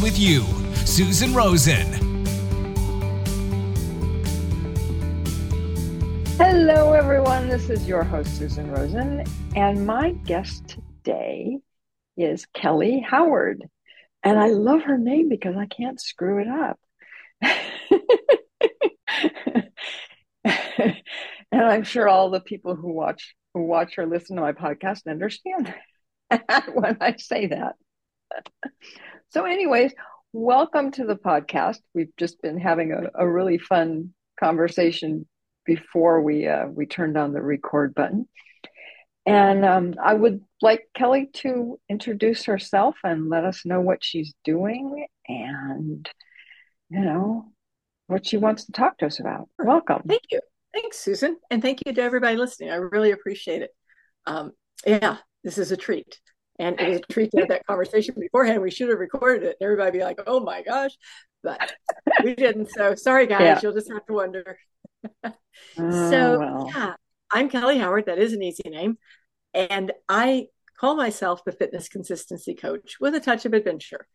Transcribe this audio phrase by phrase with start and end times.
[0.00, 0.44] with you,
[0.84, 1.86] Susan Rosen.
[6.38, 7.48] Hello, everyone.
[7.48, 11.58] This is your host, Susan Rosen, and my guest today
[12.16, 13.64] is Kelly Howard.
[14.22, 16.78] And I love her name because I can't screw it up.
[20.44, 25.06] and I'm sure all the people who watch who watch or listen to my podcast
[25.06, 25.74] understand
[26.74, 27.76] when I say that.
[29.36, 29.92] So, anyways,
[30.32, 31.80] welcome to the podcast.
[31.94, 35.26] We've just been having a, a really fun conversation
[35.66, 38.26] before we uh, we turned on the record button.
[39.26, 44.32] And um, I would like Kelly to introduce herself and let us know what she's
[44.42, 46.08] doing and,
[46.88, 47.52] you know,
[48.06, 49.50] what she wants to talk to us about.
[49.58, 50.00] Welcome.
[50.08, 50.40] Thank you.
[50.72, 51.36] Thanks, Susan.
[51.50, 52.70] And thank you to everybody listening.
[52.70, 53.70] I really appreciate it.
[54.24, 54.52] Um,
[54.86, 56.20] yeah, this is a treat.
[56.58, 58.62] And it was a treat to have that conversation beforehand.
[58.62, 59.56] We should have recorded it.
[59.60, 60.92] and Everybody be like, oh my gosh.
[61.42, 61.74] But
[62.24, 62.70] we didn't.
[62.70, 63.40] So sorry, guys.
[63.40, 63.60] Yeah.
[63.62, 64.58] You'll just have to wonder.
[65.24, 65.32] oh,
[65.76, 66.70] so, well.
[66.74, 66.94] yeah,
[67.32, 68.06] I'm Kelly Howard.
[68.06, 68.98] That is an easy name.
[69.54, 70.46] And I
[70.78, 74.06] call myself the fitness consistency coach with a touch of adventure.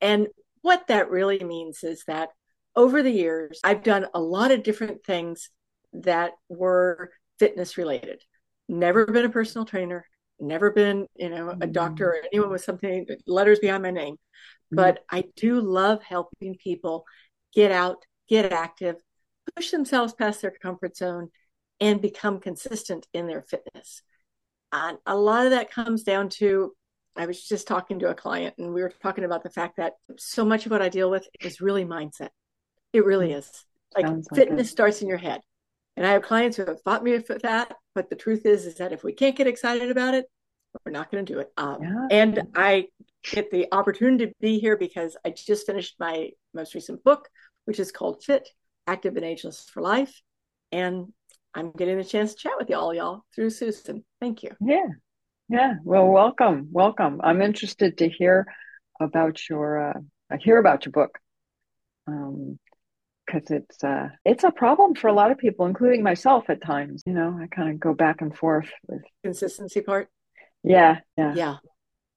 [0.00, 0.28] And
[0.62, 2.30] what that really means is that
[2.74, 5.50] over the years, I've done a lot of different things
[5.92, 8.22] that were fitness related.
[8.68, 10.06] Never been a personal trainer,
[10.40, 14.14] never been, you know, a doctor or anyone with something letters behind my name.
[14.14, 14.76] Mm-hmm.
[14.76, 17.04] But I do love helping people
[17.54, 18.96] get out, get active,
[19.54, 21.30] push themselves past their comfort zone,
[21.80, 24.02] and become consistent in their fitness.
[24.72, 26.72] And a lot of that comes down to
[27.18, 29.94] I was just talking to a client and we were talking about the fact that
[30.18, 32.28] so much of what I deal with is really mindset.
[32.92, 33.38] It really mm.
[33.38, 33.64] is.
[33.96, 34.70] Like, fitness it.
[34.70, 35.40] starts in your head.
[35.98, 37.74] And I have clients who have fought me for that.
[37.92, 40.26] But the truth is, is that if we can't get excited about it,
[40.86, 41.48] we're not going to do it.
[41.56, 42.06] Um, yeah.
[42.12, 42.86] And I
[43.24, 47.28] get the opportunity to be here because I just finished my most recent book,
[47.64, 48.48] which is called Fit,
[48.86, 50.22] Active and Ageless for Life.
[50.70, 51.12] And
[51.52, 54.04] I'm getting a chance to chat with y'all, y'all, through Susan.
[54.20, 54.52] Thank you.
[54.60, 54.86] Yeah.
[55.48, 55.74] Yeah.
[55.82, 56.68] Well, welcome.
[56.70, 57.20] Welcome.
[57.24, 58.46] I'm interested to hear
[59.00, 61.18] about your, uh, hear about your book.
[62.06, 62.60] Um,
[63.28, 67.02] because it's uh it's a problem for a lot of people including myself at times
[67.06, 70.08] you know i kind of go back and forth with consistency part?
[70.64, 71.34] Yeah yeah.
[71.34, 71.56] Yeah,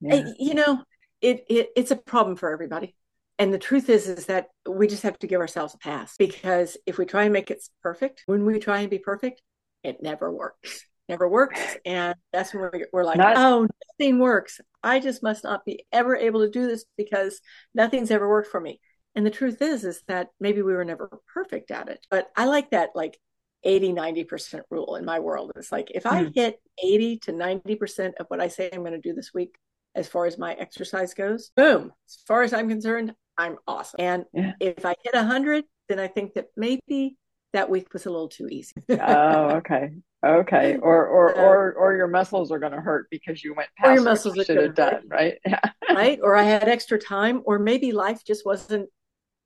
[0.01, 0.31] yeah.
[0.39, 0.83] you know
[1.21, 2.95] it, it it's a problem for everybody.
[3.37, 6.77] And the truth is is that we just have to give ourselves a pass because
[6.85, 9.41] if we try and make it perfect when we try and be perfect
[9.83, 10.85] it never works.
[11.09, 11.59] Never works.
[11.85, 13.67] And that's when we're, we're like not- oh
[13.99, 14.61] nothing works.
[14.83, 17.41] I just must not be ever able to do this because
[17.73, 18.79] nothing's ever worked for me
[19.15, 22.05] and the truth is, is that maybe we were never perfect at it.
[22.09, 23.19] But I like that like
[23.63, 25.51] 80, 90% rule in my world.
[25.55, 26.35] It's like if I mm.
[26.35, 29.55] hit 80 to 90% of what I say I'm going to do this week,
[29.93, 33.97] as far as my exercise goes, boom, as far as I'm concerned, I'm awesome.
[33.99, 34.53] And yeah.
[34.59, 37.17] if I hit 100, then I think that maybe
[37.53, 38.75] that week was a little too easy.
[38.89, 39.91] oh, okay.
[40.25, 40.77] Okay.
[40.81, 43.93] Or or or or your muscles are going to hurt because you went past or
[43.95, 45.37] your muscles what you should have done, right?
[45.45, 45.59] Yeah.
[45.89, 46.19] right?
[46.21, 48.89] Or I had extra time or maybe life just wasn't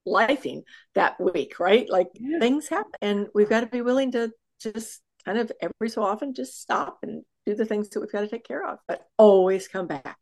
[0.07, 1.89] lifing that week, right?
[1.89, 2.39] Like yeah.
[2.39, 6.33] things happen and we've got to be willing to just kind of every so often
[6.33, 9.67] just stop and do the things that we've got to take care of, but always
[9.67, 10.17] come back,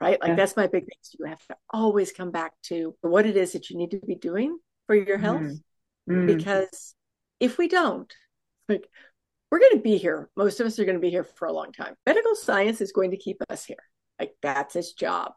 [0.00, 0.20] right?
[0.20, 0.34] Like yeah.
[0.36, 0.98] that's my big thing.
[1.02, 4.00] So you have to always come back to what it is that you need to
[4.00, 5.42] be doing for your health.
[5.42, 5.60] Mm.
[6.08, 6.26] Mm.
[6.26, 6.94] Because
[7.40, 8.12] if we don't,
[8.68, 8.88] like
[9.50, 10.28] we're going to be here.
[10.36, 11.94] Most of us are going to be here for a long time.
[12.06, 13.82] Medical science is going to keep us here.
[14.18, 15.32] Like that's its job.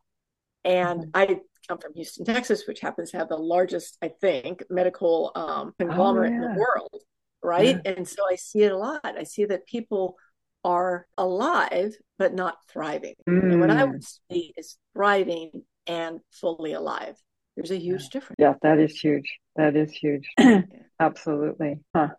[0.64, 1.10] And mm.
[1.14, 1.40] I
[1.72, 6.34] come from Houston, Texas, which happens to have the largest, I think, medical um, conglomerate
[6.34, 6.46] oh, yeah.
[6.46, 7.04] in the world,
[7.42, 7.80] right?
[7.84, 7.94] Yeah.
[7.94, 9.02] And so I see it a lot.
[9.04, 10.16] I see that people
[10.64, 13.16] are alive but not thriving.
[13.28, 13.54] Mm.
[13.54, 17.16] And what I would see is thriving and fully alive.
[17.56, 18.10] There's a huge yeah.
[18.12, 18.36] difference.
[18.38, 19.40] Yeah, that is huge.
[19.56, 20.30] That is huge.
[21.00, 21.80] Absolutely.
[21.96, 22.10] Huh.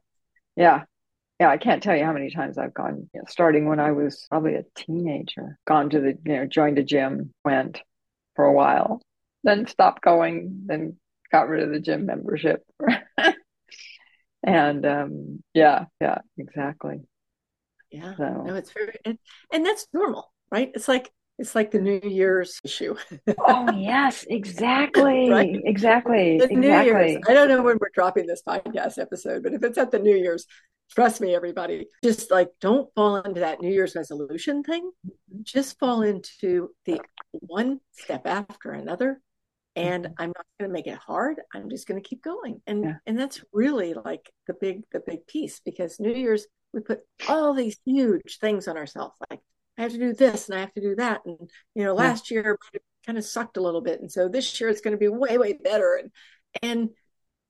[0.56, 0.84] Yeah.
[1.40, 3.92] Yeah, I can't tell you how many times I've gone, you know, starting when I
[3.92, 7.80] was probably a teenager, gone to the, you know, joined a gym, went
[8.36, 9.02] for a while,
[9.42, 10.96] then stopped going, then
[11.30, 12.62] got rid of the gym membership.
[14.42, 17.00] and um, yeah, yeah, exactly.
[17.90, 18.42] Yeah, so.
[18.46, 19.18] no, it's very, and,
[19.52, 20.70] and that's normal, right?
[20.74, 22.96] It's like it's like the New Year's issue.
[23.38, 25.60] oh yes, exactly, right?
[25.64, 26.56] exactly, the exactly.
[26.56, 27.22] New Year's.
[27.28, 30.16] I don't know when we're dropping this podcast episode, but if it's at the New
[30.16, 30.46] Year's,
[30.90, 34.90] trust me, everybody, just like don't fall into that New Year's resolution thing.
[35.06, 35.42] Mm-hmm.
[35.42, 37.00] Just fall into the
[37.32, 39.20] one step after another.
[39.74, 40.14] And mm-hmm.
[40.18, 41.40] I'm not going to make it hard.
[41.54, 42.60] I'm just going to keep going.
[42.66, 42.94] And yeah.
[43.06, 47.54] and that's really like the big the big piece because New Year's we put all
[47.54, 49.40] these huge things on ourselves like
[49.78, 51.22] I have to do this and I have to do that.
[51.24, 51.38] And,
[51.74, 52.36] you know, last yeah.
[52.36, 52.58] year
[53.06, 54.00] kind of sucked a little bit.
[54.00, 55.94] And so this year it's going to be way, way better.
[55.96, 56.10] And,
[56.62, 56.90] and,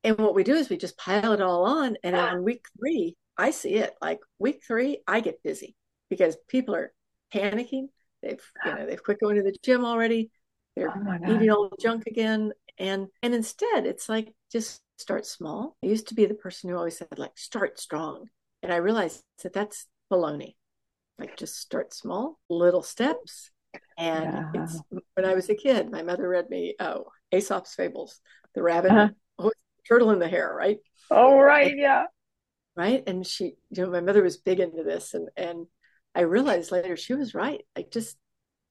[0.04, 1.96] and what we do is we just pile it all on.
[2.02, 5.74] And on week three, I see it like week three, I get busy
[6.10, 6.92] because people are
[7.32, 7.88] panicking.
[8.22, 10.30] They've, you know, they've quit going to the gym already.
[10.76, 12.52] They're oh eating all the junk again.
[12.78, 15.76] And, and instead it's like, just start small.
[15.82, 18.28] I used to be the person who always said like, start strong.
[18.62, 20.54] And I realized that that's baloney
[21.22, 23.50] like just start small, little steps.
[23.96, 24.62] And yeah.
[24.62, 24.80] it's
[25.14, 28.20] when I was a kid, my mother read me oh Aesop's fables,
[28.54, 29.08] the rabbit, uh-huh.
[29.38, 29.52] oh,
[29.88, 30.78] turtle in the hare, right?
[31.10, 32.04] Oh right, yeah.
[32.74, 33.02] Right.
[33.06, 35.66] And she, you know, my mother was big into this and and
[36.14, 37.62] I realized later she was right.
[37.76, 38.16] Like just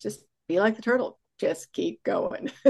[0.01, 1.19] just be like the turtle.
[1.41, 2.51] Just keep going.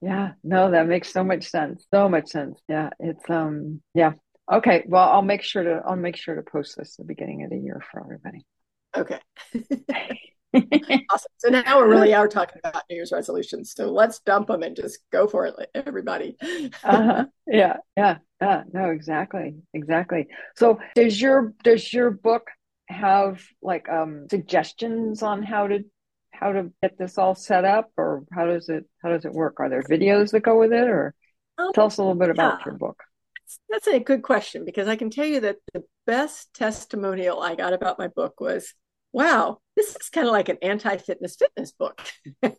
[0.00, 1.86] yeah, no, that makes so much sense.
[1.92, 2.60] So much sense.
[2.68, 2.90] Yeah.
[3.00, 4.12] It's um yeah,
[4.52, 7.42] Okay, well, I'll make sure to I'll make sure to post this at the beginning
[7.42, 8.46] of the year for everybody.
[8.96, 9.18] Okay.
[11.10, 11.32] awesome.
[11.38, 13.72] So now we really are talking about New Year's resolutions.
[13.76, 16.36] So let's dump them and just go for it, everybody.
[16.84, 17.26] uh-huh.
[17.48, 18.62] Yeah, yeah, yeah.
[18.72, 20.28] No, exactly, exactly.
[20.56, 22.46] So does your does your book
[22.88, 25.84] have like um suggestions on how to
[26.30, 29.60] how to get this all set up, or how does it how does it work?
[29.60, 31.14] Are there videos that go with it, or
[31.58, 32.64] um, tell us a little bit about yeah.
[32.66, 33.02] your book?
[33.68, 37.72] that's a good question because I can tell you that the best testimonial I got
[37.72, 38.74] about my book was,
[39.12, 42.00] wow, this is kind of like an anti-fitness fitness book.
[42.42, 42.54] and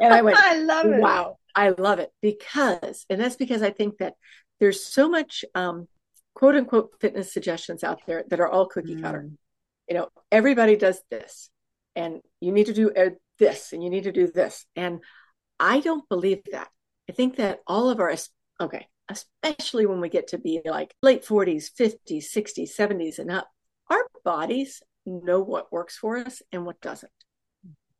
[0.00, 1.00] I went, I love it.
[1.00, 4.14] Wow, I love it because, and that's because I think that
[4.60, 5.88] there's so much um,
[6.34, 9.22] quote unquote fitness suggestions out there that are all cookie cutter.
[9.28, 9.36] Mm.
[9.88, 11.50] You know, everybody does this,
[11.94, 14.66] and you need to do uh, this, and you need to do this.
[14.76, 15.00] And
[15.60, 16.68] I don't believe that.
[17.08, 18.14] I think that all of our,
[18.60, 23.48] okay, especially when we get to be like late 40s, 50s, 60s, 70s, and up,
[23.90, 27.12] our bodies know what works for us and what doesn't.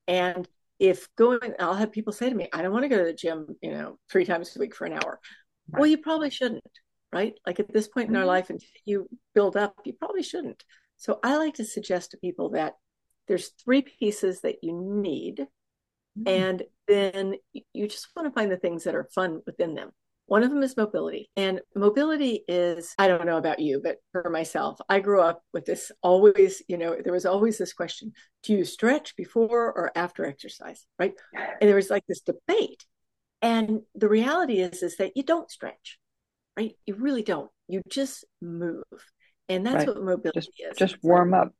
[0.08, 0.48] And
[0.78, 3.12] if going, I'll have people say to me, I don't want to go to the
[3.12, 5.20] gym, you know, three times a week for an hour.
[5.70, 5.80] Right.
[5.80, 6.64] Well, you probably shouldn't,
[7.14, 7.34] right?
[7.46, 8.28] Like at this point in our mm-hmm.
[8.28, 10.64] life, until you build up, you probably shouldn't.
[10.96, 12.74] So I like to suggest to people that
[13.28, 15.46] there's three pieces that you need.
[16.18, 16.28] Mm-hmm.
[16.28, 17.34] And then
[17.72, 19.90] you just want to find the things that are fun within them.
[20.26, 21.30] One of them is mobility.
[21.36, 25.66] And mobility is, I don't know about you, but for myself, I grew up with
[25.66, 28.12] this always, you know, there was always this question
[28.42, 30.86] do you stretch before or after exercise?
[30.98, 31.14] Right.
[31.34, 32.84] And there was like this debate.
[33.42, 35.98] And the reality is, is that you don't stretch,
[36.56, 36.76] right?
[36.86, 37.50] You really don't.
[37.68, 38.82] You just move.
[39.48, 39.88] And that's right.
[39.88, 40.76] what mobility just, is.
[40.78, 41.52] Just warm up.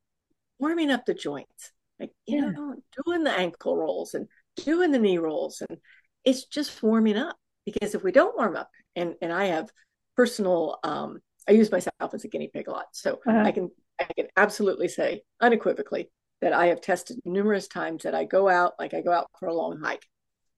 [0.59, 1.73] Warming up the joints.
[2.01, 2.51] Like, you yeah.
[2.51, 4.27] know, doing the ankle rolls and
[4.57, 5.63] doing the knee rolls.
[5.69, 5.79] And
[6.25, 9.69] it's just warming up because if we don't warm up and and i have
[10.17, 11.19] personal um
[11.49, 13.43] i use myself as a guinea pig a lot so uh-huh.
[13.45, 13.71] i can
[14.01, 16.11] i can absolutely say unequivocally
[16.41, 19.49] that i have tested numerous times that i go out like i go out for
[19.49, 20.05] a long hike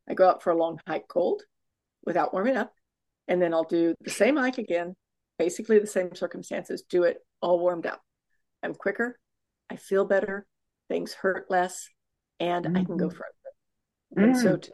[0.09, 1.43] i go out for a long hike cold
[2.05, 2.73] without warming up
[3.29, 4.95] and then i'll do the same hike again
[5.39, 8.01] basically the same circumstances do it all warmed up
[8.63, 9.19] i'm quicker
[9.71, 10.47] i feel better
[10.89, 11.89] things hurt less
[12.41, 12.77] and mm-hmm.
[12.77, 13.17] i can go mm-hmm.
[13.17, 14.25] further mm-hmm.
[14.25, 14.63] and so mm.
[14.63, 14.73] to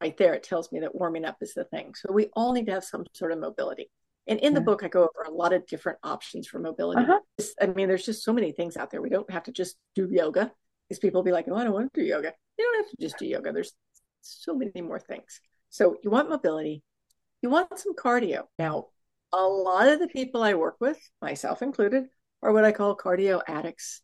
[0.00, 1.94] right there, it tells me that warming up is the thing.
[1.94, 3.90] So we all need to have some sort of mobility.
[4.26, 7.02] And in the book, I go over a lot of different options for mobility.
[7.02, 7.18] Uh-huh.
[7.60, 9.02] I mean, there's just so many things out there.
[9.02, 10.52] We don't have to just do yoga.
[10.88, 12.32] These people be like, oh, I don't want to do yoga.
[12.56, 13.52] You don't have to just do yoga.
[13.52, 13.72] There's
[14.20, 15.40] so many more things.
[15.70, 16.82] So you want mobility.
[17.42, 18.44] You want some cardio.
[18.58, 18.86] Now,
[19.32, 22.04] a lot of the people I work with, myself included,
[22.42, 24.00] are what I call cardio addicts.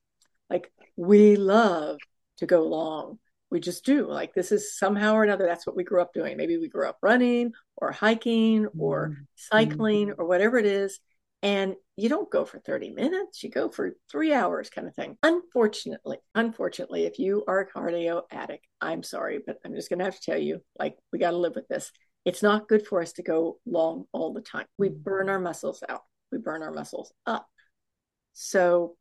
[0.50, 1.98] Like we love
[2.38, 3.18] to go long.
[3.50, 4.06] We just do.
[4.06, 6.36] Like this is somehow or another that's what we grew up doing.
[6.36, 9.22] Maybe we grew up running or hiking or mm-hmm.
[9.36, 11.00] cycling or whatever it is
[11.42, 13.42] and you don't go for 30 minutes.
[13.42, 15.16] You go for three hours kind of thing.
[15.22, 20.04] Unfortunately unfortunately if you are a cardio addict i'm sorry but i'm just going to
[20.04, 21.90] have to tell you like we got to live with this
[22.24, 25.82] it's not good for us to go long all the time we burn our muscles
[25.88, 27.46] out we burn our muscles up
[28.32, 28.96] so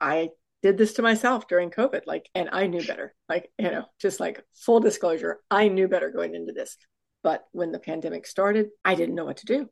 [0.00, 0.30] i
[0.62, 2.02] did this to myself during COVID.
[2.06, 3.14] Like, and I knew better.
[3.28, 6.76] Like, you know, just like full disclosure, I knew better going into this.
[7.22, 9.68] But when the pandemic started, I didn't know what to do,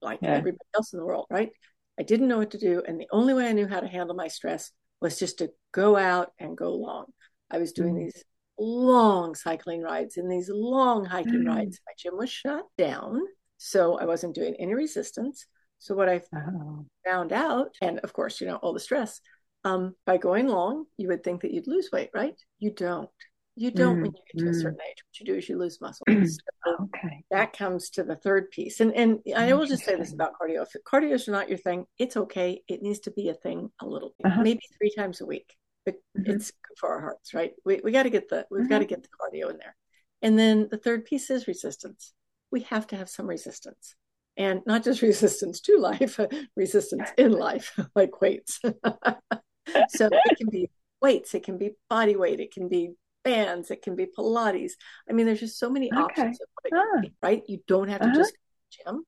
[0.00, 0.30] like yeah.
[0.30, 1.50] everybody else in the world, right?
[1.98, 2.82] I didn't know what to do.
[2.86, 5.96] And the only way I knew how to handle my stress was just to go
[5.96, 7.06] out and go long.
[7.50, 8.04] I was doing mm.
[8.04, 8.24] these
[8.58, 11.48] long cycling rides and these long hiking mm.
[11.48, 11.80] rides.
[11.86, 13.20] My gym was shut down,
[13.56, 15.46] so I wasn't doing any resistance.
[15.78, 16.86] So what I oh.
[17.04, 19.20] found out, and of course, you know, all the stress,
[19.64, 22.34] um, by going long, you would think that you'd lose weight, right?
[22.58, 23.10] You don't.
[23.56, 24.50] You don't mm, when you get to mm.
[24.50, 25.04] a certain age.
[25.06, 26.04] What you do is you lose muscle.
[26.08, 27.24] so okay.
[27.30, 28.80] That comes to the third piece.
[28.80, 30.62] And and I will just say this about cardio.
[30.62, 32.62] If cardio is not your thing, it's okay.
[32.66, 34.42] It needs to be a thing a little bit, uh-huh.
[34.42, 35.54] maybe three times a week.
[35.84, 36.30] But mm-hmm.
[36.30, 37.52] it's good for our hearts, right?
[37.64, 38.68] We we got to get the we've uh-huh.
[38.68, 39.76] got to get the cardio in there.
[40.22, 42.12] And then the third piece is resistance.
[42.50, 43.94] We have to have some resistance.
[44.36, 46.18] And not just resistance to life,
[46.56, 48.60] resistance in life, like weights.
[48.62, 50.70] so it can be
[51.02, 54.72] weights, it can be body weight, it can be bands, it can be Pilates.
[55.08, 56.00] I mean, there's just so many okay.
[56.00, 56.38] options
[56.72, 57.00] ah.
[57.00, 57.42] be, right?
[57.46, 58.16] You don't have to uh-huh.
[58.16, 58.34] just
[58.70, 59.04] gym,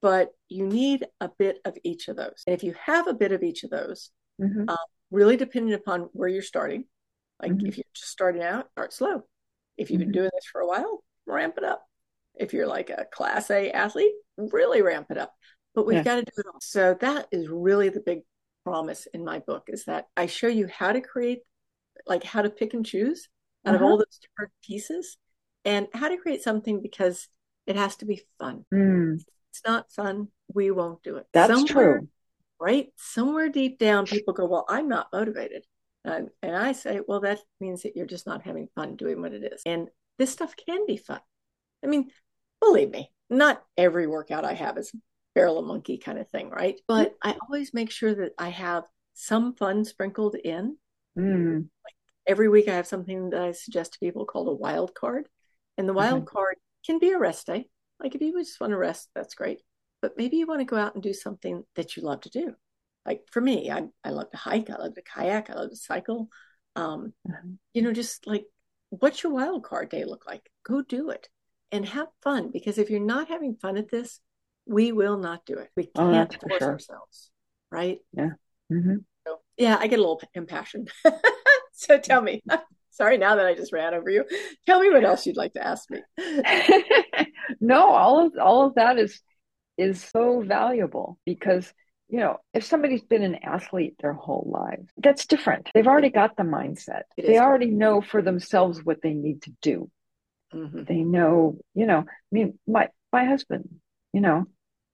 [0.00, 2.42] but you need a bit of each of those.
[2.46, 4.68] And if you have a bit of each of those, mm-hmm.
[4.68, 4.76] uh,
[5.12, 6.84] really depending upon where you're starting,
[7.40, 7.66] like mm-hmm.
[7.66, 9.22] if you're just starting out, start slow.
[9.76, 10.18] If you've been mm-hmm.
[10.20, 11.84] doing this for a while, ramp it up.
[12.34, 15.32] If you're like a class A athlete, really ramp it up.
[15.74, 16.02] But we've yeah.
[16.02, 16.60] got to do it all.
[16.60, 18.20] So that is really the big
[18.64, 21.40] promise in my book is that I show you how to create,
[22.06, 23.28] like how to pick and choose
[23.66, 23.84] out uh-huh.
[23.84, 25.16] of all those different pieces
[25.64, 27.28] and how to create something because
[27.66, 28.64] it has to be fun.
[28.72, 29.20] Mm.
[29.50, 31.26] it's not fun, we won't do it.
[31.32, 32.08] That's Somewhere, true.
[32.62, 32.92] Right?
[32.96, 35.64] Somewhere deep down, people go, Well, I'm not motivated.
[36.04, 39.32] And, and I say, Well, that means that you're just not having fun doing what
[39.32, 39.62] it is.
[39.66, 39.88] And
[40.18, 41.20] this stuff can be fun.
[41.84, 42.10] I mean,
[42.60, 44.92] believe me, not every workout I have is
[45.34, 46.80] barrel a monkey kind of thing, right?
[46.86, 50.76] But I always make sure that I have some fun sprinkled in.
[51.18, 51.56] Mm.
[51.56, 51.94] Like
[52.28, 55.26] every week I have something that I suggest to people called a wild card.
[55.78, 56.36] And the wild mm-hmm.
[56.36, 57.68] card can be a rest day.
[57.98, 59.60] Like if you just want to rest, that's great.
[60.02, 62.54] But maybe you want to go out and do something that you love to do.
[63.06, 65.76] Like for me, I, I love to hike, I love to kayak, I love to
[65.76, 66.28] cycle.
[66.76, 67.52] Um, mm-hmm.
[67.72, 68.44] You know, just like
[68.90, 70.48] what's your wild card day look like?
[70.64, 71.28] Go do it
[71.70, 72.50] and have fun.
[72.52, 74.20] Because if you're not having fun at this,
[74.66, 75.70] we will not do it.
[75.76, 76.70] We oh, can't oh, force sure.
[76.72, 77.30] ourselves,
[77.70, 77.98] right?
[78.12, 78.30] Yeah.
[78.70, 78.96] Mm-hmm.
[79.26, 80.90] So, yeah, I get a little impassioned.
[81.72, 82.42] so tell me.
[82.90, 84.26] Sorry, now that I just ran over you,
[84.66, 86.02] tell me what else you'd like to ask me.
[87.60, 89.18] no, all of all of that is
[89.78, 91.72] is so valuable because
[92.08, 95.68] you know if somebody's been an athlete their whole life, that's different.
[95.74, 97.02] They've already got the mindset.
[97.16, 99.90] They already know for themselves what they need to do.
[100.54, 100.84] Mm-hmm.
[100.84, 102.00] They know, you know.
[102.00, 103.68] I mean, my my husband,
[104.12, 104.46] you know,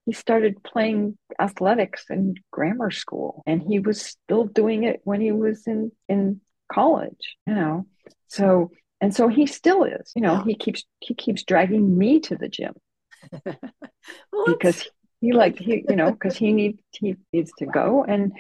[0.08, 5.32] he started playing athletics in grammar school and he was still doing it when he
[5.32, 6.40] was in in
[6.72, 7.86] college you know
[8.26, 8.70] so
[9.02, 12.48] and so he still is you know he keeps he keeps dragging me to the
[12.48, 12.72] gym
[14.46, 14.88] because
[15.20, 18.32] he like he you know because he needs he needs to go and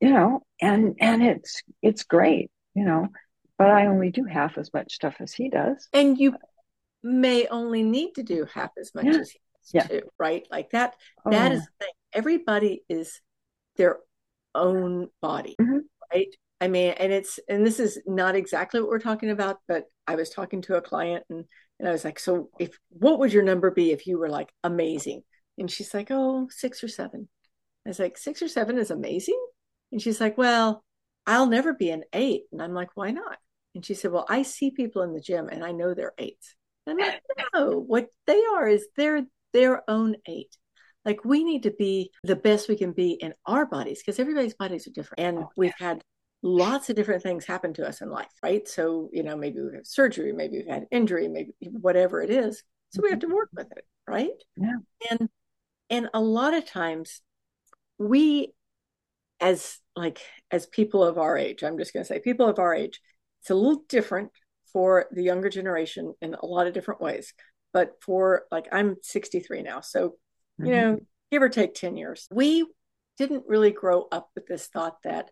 [0.00, 3.08] you know and and it's it's great you know
[3.58, 6.34] but i only do half as much stuff as he does and you
[7.02, 9.16] may only need to do half as much yeah.
[9.18, 9.38] as he
[9.72, 9.86] yeah.
[9.86, 10.46] too, right?
[10.50, 11.94] Like that, oh, That is the thing.
[12.12, 13.20] Everybody is
[13.76, 13.98] their
[14.54, 15.78] own body, mm-hmm.
[16.12, 16.34] right?
[16.60, 20.14] I mean, and it's, and this is not exactly what we're talking about, but I
[20.14, 21.44] was talking to a client and,
[21.82, 24.52] and I was like, so if, what would your number be if you were like
[24.62, 25.22] amazing?
[25.58, 27.28] And she's like, oh, six or seven.
[27.84, 29.44] I was like, six or seven is amazing.
[29.90, 30.84] And she's like, well,
[31.26, 32.42] I'll never be an eight.
[32.52, 33.36] And I'm like, why not?
[33.74, 36.54] And she said, well, I see people in the gym and I know they're eights.
[36.86, 37.20] And I'm like,
[37.54, 40.56] no, what they are is they're their own eight.
[41.04, 44.54] Like we need to be the best we can be in our bodies because everybody's
[44.54, 45.18] bodies are different.
[45.18, 46.00] And oh, we've had
[46.42, 48.66] lots of different things happen to us in life, right?
[48.66, 52.62] So, you know, maybe we've surgery, maybe we've had injury, maybe whatever it is.
[52.90, 53.04] So mm-hmm.
[53.04, 54.30] we have to work with it, right?
[54.56, 54.76] Yeah.
[55.10, 55.28] And
[55.90, 57.20] and a lot of times
[57.98, 58.52] we
[59.40, 60.20] as like
[60.50, 63.00] as people of our age, I'm just gonna say people of our age,
[63.40, 64.30] it's a little different
[64.72, 67.34] for the younger generation in a lot of different ways
[67.72, 70.10] but for like I'm 63 now, so
[70.60, 70.66] mm-hmm.
[70.66, 70.98] you know,
[71.30, 72.28] give or take 10 years.
[72.30, 72.66] We
[73.18, 75.30] didn't really grow up with this thought that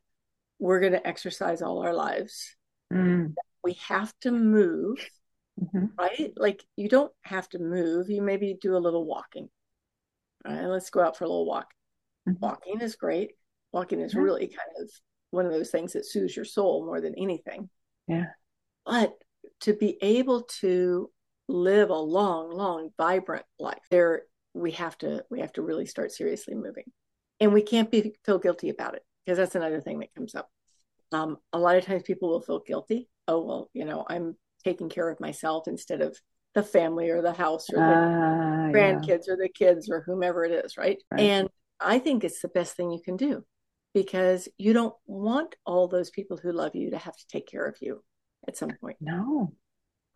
[0.61, 2.55] we're going to exercise all our lives.
[2.93, 3.35] Mm.
[3.65, 4.99] We have to move,
[5.61, 5.87] mm-hmm.
[5.99, 6.33] right?
[6.37, 8.11] Like you don't have to move.
[8.11, 9.49] You maybe do a little walking.
[10.47, 11.69] All right, let's go out for a little walk.
[12.29, 12.45] Mm-hmm.
[12.45, 13.33] Walking is great.
[13.73, 14.21] Walking is yeah.
[14.21, 14.91] really kind of
[15.31, 17.69] one of those things that soothes your soul more than anything.
[18.07, 18.27] Yeah.
[18.85, 19.15] But
[19.61, 21.11] to be able to
[21.49, 26.13] live a long, long, vibrant life, there we have to we have to really start
[26.13, 26.85] seriously moving,
[27.39, 30.51] and we can't be feel guilty about it because that's another thing that comes up.
[31.13, 33.09] Um, a lot of times people will feel guilty.
[33.29, 34.35] Oh well, you know, I'm
[34.65, 36.19] taking care of myself instead of
[36.57, 39.35] the family or the house or the uh, grandkids yeah.
[39.35, 40.99] or the kids or whomever it is, right?
[41.13, 41.21] right?
[41.21, 43.45] And I think it's the best thing you can do
[43.95, 47.67] because you don't want all those people who love you to have to take care
[47.67, 48.03] of you
[48.49, 48.97] at some point.
[49.01, 49.53] No.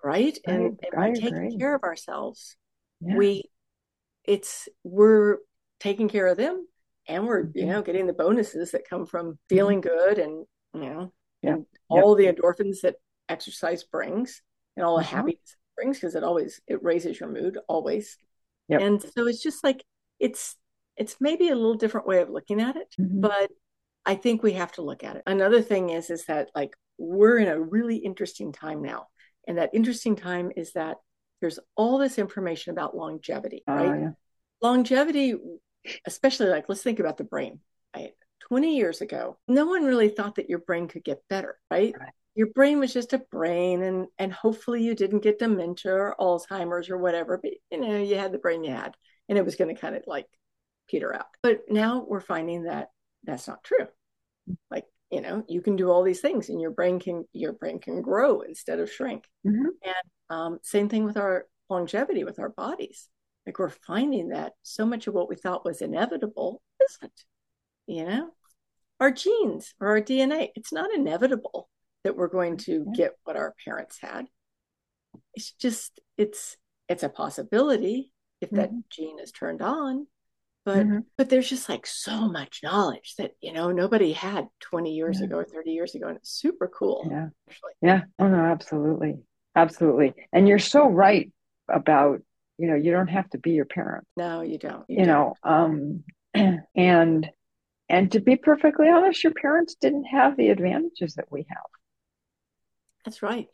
[0.03, 0.37] Right?
[0.45, 2.57] I- and, and by taking care of ourselves,
[3.01, 3.17] Yeah.
[3.17, 3.45] we
[4.25, 5.39] it's we're
[5.79, 6.67] taking care of them
[7.07, 11.13] and we're, you know, getting the bonuses that come from feeling good and, you know,
[11.43, 11.55] Yeah.
[11.55, 12.97] and all the endorphins that
[13.29, 14.43] exercise brings
[14.77, 15.09] and all the Mhm.
[15.09, 18.19] happiness it brings because it always it raises your mood always.
[18.69, 18.81] Yep.
[18.81, 19.85] And so it's just like
[20.19, 20.57] it's
[20.97, 23.21] it's maybe a little different way of looking at it, Mhm.
[23.21, 23.51] but
[24.07, 25.23] I think we have to look at it.
[25.27, 29.09] Another thing is is that like we're in a really interesting time now.
[29.47, 30.99] And that interesting time is that
[31.41, 34.01] there's all this information about longevity, Oh, right?
[34.01, 34.11] yeah.
[34.63, 35.35] Longevity,
[36.07, 37.61] especially like let's think about the brain,
[37.95, 38.13] right?
[38.49, 41.95] 20 years ago, no one really thought that your brain could get better, right?
[41.99, 42.13] Right.
[42.35, 46.91] Your brain was just a brain and and hopefully you didn't get dementia or Alzheimer's
[46.91, 48.95] or whatever, but you know, you had the brain you had
[49.29, 50.27] and it was going to kind of like
[50.89, 51.27] peter out.
[51.43, 52.89] But now we're finding that
[53.23, 53.87] that's not true.
[54.71, 57.79] Like, you know, you can do all these things and your brain can your brain
[57.79, 59.25] can grow instead of shrink.
[59.47, 59.67] Mhm.
[59.83, 63.09] And um, same thing with our longevity with our bodies.
[63.47, 67.25] Like we're finding that so much of what we thought was inevitable isn't.
[67.87, 68.31] You know,
[69.01, 71.69] our genes or our DNA, it's not inevitable
[72.05, 74.27] that we're going to get what our parents had.
[75.35, 76.57] It's just it's
[76.89, 78.85] it's a possibility if that Mhm.
[78.91, 80.07] gene is turned on.
[80.65, 81.05] But Mhm.
[81.19, 85.27] but there's just like so much knowledge that you know nobody had 20 years Yeah.
[85.27, 87.29] ago or 30 years ago and it's super cool Yeah.
[87.49, 87.73] actually.
[87.83, 88.03] Yeah.
[88.19, 89.19] Oh no, absolutely.
[89.55, 90.15] Absolutely.
[90.33, 91.31] And you're so right
[91.69, 92.21] about,
[92.59, 94.89] you know, you don't have to be your parent, No, you don't.
[94.89, 95.35] you know.
[95.43, 97.31] Um and
[97.89, 101.59] and to be perfectly honest, your parents didn't have the advantages that we have.
[103.05, 103.49] That's right.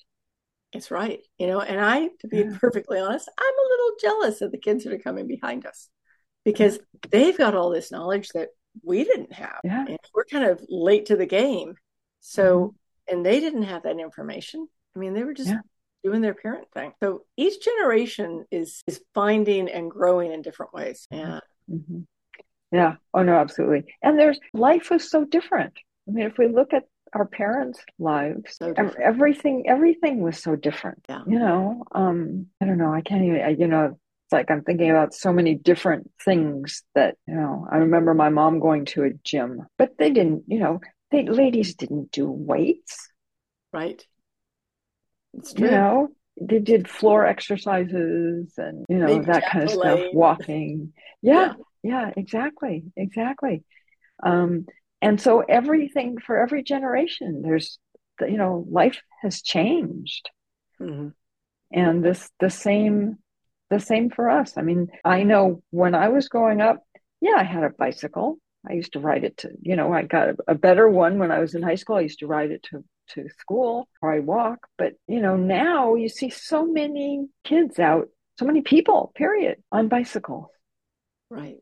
[0.72, 1.20] It's right.
[1.38, 2.56] You know, and I, to be Yeah.
[2.60, 5.88] perfectly honest, I'm a little jealous of the kids that are coming behind us
[6.44, 6.80] because
[7.10, 8.50] they've got all this knowledge that
[8.82, 9.60] we didn't have.
[9.64, 9.86] Yeah.
[9.88, 11.74] And we're kind of late to the game.
[12.20, 12.74] So,
[13.10, 14.68] and they didn't have that information.
[14.96, 15.60] I mean, they were just Yeah.
[16.02, 16.92] Doing their parent thing.
[17.02, 21.06] So each generation is is finding and growing in different ways.
[21.10, 21.40] Yeah.
[21.70, 22.06] Mhm.
[22.72, 22.96] Yeah.
[23.12, 23.94] Oh no, absolutely.
[24.02, 25.74] And there's life was so different.
[26.08, 28.72] I mean, if we look at our parents' lives, So
[29.02, 31.04] everything everything was so different.
[31.08, 31.22] Yeah.
[31.26, 32.92] You know, um, I don't know.
[32.92, 33.40] I can't even.
[33.40, 37.66] I, you know, it's like I'm thinking about so many different things that you know.
[37.70, 40.44] I remember my mom going to a gym, but they didn't.
[40.46, 43.08] You know, they ladies didn't do weights.
[43.72, 44.04] Right.
[45.34, 46.08] It's You know,
[46.40, 50.00] they did floor exercises and you know Maybe that kind of stuff.
[50.12, 50.92] Walking.
[51.22, 51.54] Yeah.
[51.82, 53.64] Yeah, exactly, exactly.
[54.22, 54.66] Um,
[55.00, 57.78] and so everything for every generation, there's,
[58.20, 60.28] you know, life has changed,
[60.78, 61.14] Mhm.
[61.72, 63.16] and this the same,
[63.70, 64.58] the same for us.
[64.58, 66.84] I mean, I know when I was growing up,
[67.22, 68.38] yeah, I had a bicycle.
[68.68, 71.30] I used to ride it to, you know, I got a, a better one when
[71.30, 71.96] I was in high school.
[71.96, 74.66] I used to ride it to to school or I walk.
[74.78, 79.88] But you know, now you see so many kids out, so many people, period, on
[79.88, 80.48] bicycles.
[81.30, 81.58] Right.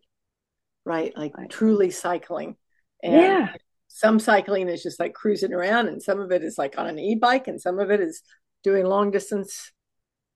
[0.85, 1.17] Right.
[1.17, 1.51] Like Right.
[1.51, 2.57] truly cycling.
[3.03, 3.49] And Yeah.
[3.89, 6.99] some cycling is just like cruising around, and some of it is like on an
[6.99, 8.23] e bike, and some of it is
[8.63, 9.73] doing long distance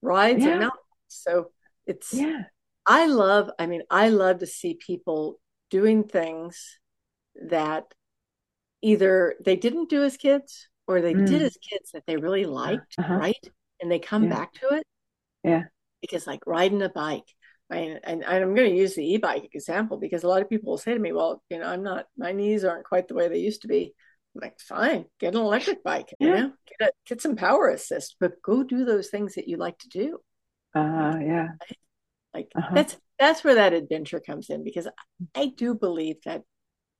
[0.00, 0.50] rides Yeah.
[0.50, 0.80] and mountains.
[1.08, 1.52] So
[1.86, 2.44] it's, Yeah.
[2.86, 6.78] I love, I mean, I love to see people doing things
[7.48, 7.84] that
[8.82, 11.26] either they didn't do as kids or they Mm.
[11.26, 13.18] did as kids that they really liked, Uh-huh.
[13.18, 13.50] right?
[13.80, 14.30] And they come Yeah.
[14.30, 14.86] back to it.
[15.44, 15.64] Yeah.
[16.00, 17.28] Because like riding a bike,
[17.70, 20.70] I and, and I'm going to use the e-bike example because a lot of people
[20.72, 23.28] will say to me, well, you know, I'm not, my knees aren't quite the way
[23.28, 23.94] they used to be.
[24.34, 26.36] I'm like, fine, get an electric bike, you Yeah.
[26.42, 29.78] know, get a, get some power assist, but go do those things that you like
[29.78, 30.20] to do.
[30.74, 31.48] Uh, yeah.
[32.34, 32.74] Like Uh-huh.
[32.74, 34.88] that's that's where that adventure comes in because
[35.34, 36.42] I do believe that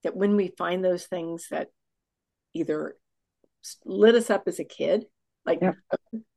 [0.04, 1.68] that when we find those things that
[2.54, 2.96] either
[3.84, 5.06] lit us up as a kid,
[5.46, 5.76] like Yep.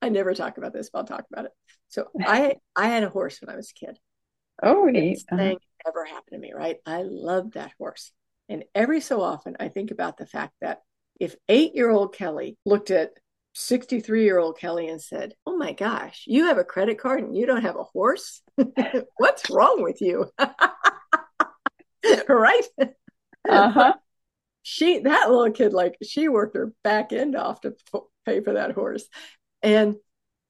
[0.02, 1.52] I never talk about this, but I'll talk about it.
[1.90, 4.00] So I I had a horse when I was a kid.
[4.64, 5.24] Oh, neat.
[5.32, 5.38] Uh-huh.
[5.38, 6.78] thing never happened to me, right?
[6.86, 8.12] I loved that horse.
[8.50, 10.82] And every so often I think about the fact that
[11.20, 13.12] if eight year old Kelly looked at
[13.54, 17.36] 63 year old Kelly and said, Oh my gosh, you have a credit card and
[17.36, 18.42] you don't have a horse?
[19.18, 20.30] What's wrong with you?
[22.28, 22.64] right?
[23.48, 23.94] Uh-huh.
[24.68, 27.76] She, that little kid, like she worked her back end off to
[28.26, 29.06] pay for that horse.
[29.64, 29.96] And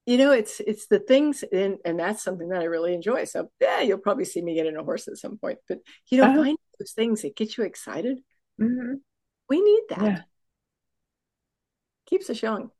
[0.05, 3.25] you know, it's it's the things, and and that's something that I really enjoy.
[3.25, 5.59] So yeah, you'll probably see me getting a horse at some point.
[5.69, 6.45] But you know, Uh-huh.
[6.45, 8.19] find those things that get you excited.
[8.59, 9.01] Mhm.
[9.49, 10.01] We need that.
[10.01, 10.23] Yeah.
[12.07, 12.71] Keeps us young.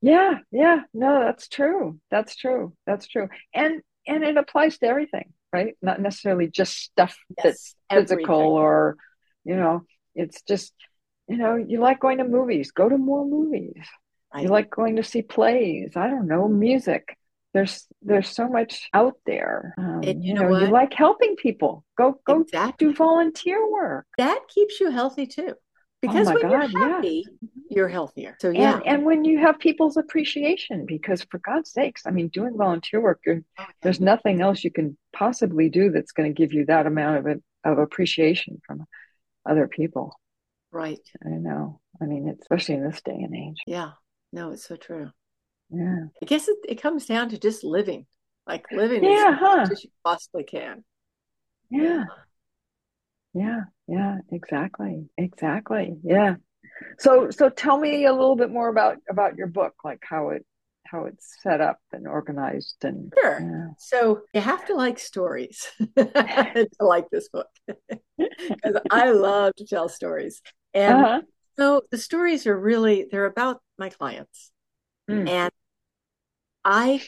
[0.00, 0.80] Yeah, yeah.
[0.92, 2.00] No, that's true.
[2.10, 2.74] That's true.
[2.86, 3.28] That's true.
[3.54, 5.74] And and it applies to everything, right?
[5.80, 8.96] Not necessarily just stuff that's Yes, physical or,
[9.44, 9.82] you know,
[10.14, 10.72] it's just,
[11.28, 13.74] you know, you like going to movies, go to more movies.
[14.34, 15.92] You like going to see plays.
[15.96, 17.16] I don't know, music.
[17.52, 19.74] There's there's so much out there.
[19.76, 21.84] Um, And you know know, you like helping people.
[21.98, 22.88] Go go Exactly.
[22.88, 24.06] do volunteer work.
[24.16, 25.54] That keeps you healthy too.
[26.00, 26.78] Because Oh when you're God, yeah.
[26.96, 27.24] happy,
[27.68, 28.36] you're healthier.
[28.40, 28.76] So yeah.
[28.76, 33.00] And and when you have people's appreciation, because for God's sakes, I mean, doing volunteer
[33.00, 36.64] work, you're, Oh, there's nothing else you can possibly do that's going to give you
[36.66, 38.86] that amount of it, of appreciation from
[39.48, 40.18] other people.
[40.70, 41.00] Right.
[41.24, 41.80] I know.
[42.00, 43.58] I mean, especially in this day and age.
[43.66, 43.92] Yeah.
[44.32, 45.10] No, it's so true.
[45.70, 46.06] Yeah.
[46.22, 48.06] I guess it, it comes down to just living,
[48.46, 49.56] like living Yeah, as huh?
[49.56, 50.84] much as you possibly can.
[51.70, 52.04] Yeah.
[53.34, 53.60] Yeah.
[53.88, 54.18] Yeah.
[54.30, 55.06] Exactly.
[55.16, 55.96] Exactly.
[56.02, 56.36] Yeah.
[56.98, 60.44] So so tell me a little bit more about about your book, like how it
[60.92, 63.40] how it's set up and organized and Sure.
[63.40, 63.68] yeah.
[63.78, 67.48] So you have to like stories to like this book
[68.18, 70.40] because I love to tell stories.
[70.74, 71.22] And Uh-huh.
[71.56, 74.50] so the stories are really they're about my clients.
[75.10, 75.26] Mm.
[75.28, 75.52] And
[76.64, 77.02] I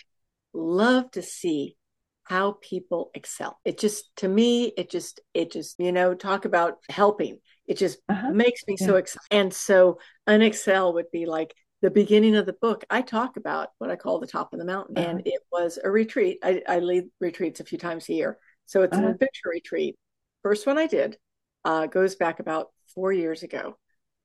[0.52, 1.76] love to see
[2.24, 3.58] how people excel.
[3.64, 7.38] It just to me, it just it just, you know, talk about helping.
[7.66, 8.32] It just Uh-huh.
[8.32, 9.26] makes me so excited.
[9.30, 12.82] And so an excel would be like the beginning of the book.
[12.88, 14.96] I talk about what I call the top of the mountain.
[14.96, 15.10] Uh-huh.
[15.10, 16.38] And it was a retreat.
[16.42, 18.38] I, I lead retreats a few times a year.
[18.64, 19.12] So it's an Uh-huh.
[19.12, 19.94] adventure retreat.
[20.42, 21.18] First one I did
[21.62, 23.76] uh, goes back about four years ago.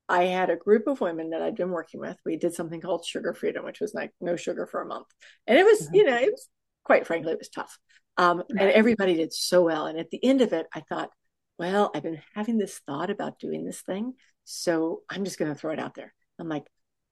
[0.08, 2.18] I had a group of women that I'd been working with.
[2.26, 5.08] We did something called Sugar Freedom, which was like no sugar for a month.
[5.46, 5.96] And it was, Mhm.
[5.96, 6.48] you know, it was
[6.86, 7.78] quite frankly, it was tough.
[8.16, 9.86] Um, and everybody did so well.
[9.86, 11.10] And at the end of it, I thought,
[11.58, 14.14] well, I've been having this thought about doing this thing.
[14.46, 16.14] So I'm just going to throw it out there.
[16.40, 16.66] I'm like,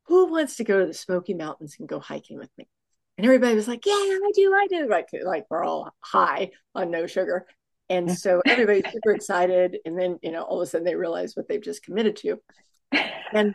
[0.08, 2.68] who wants to go to the Smoky Mountains and go hiking with me?
[3.18, 4.88] And everybody was like, yeah, I do, I do.
[4.88, 7.46] Like, like we're all high on no sugar.
[7.90, 9.78] And so everybody's super excited.
[9.86, 12.40] And then, you know, all of a sudden they realize what they've just committed to.
[13.34, 13.54] And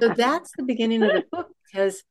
[0.00, 2.02] so that's the beginning of the book because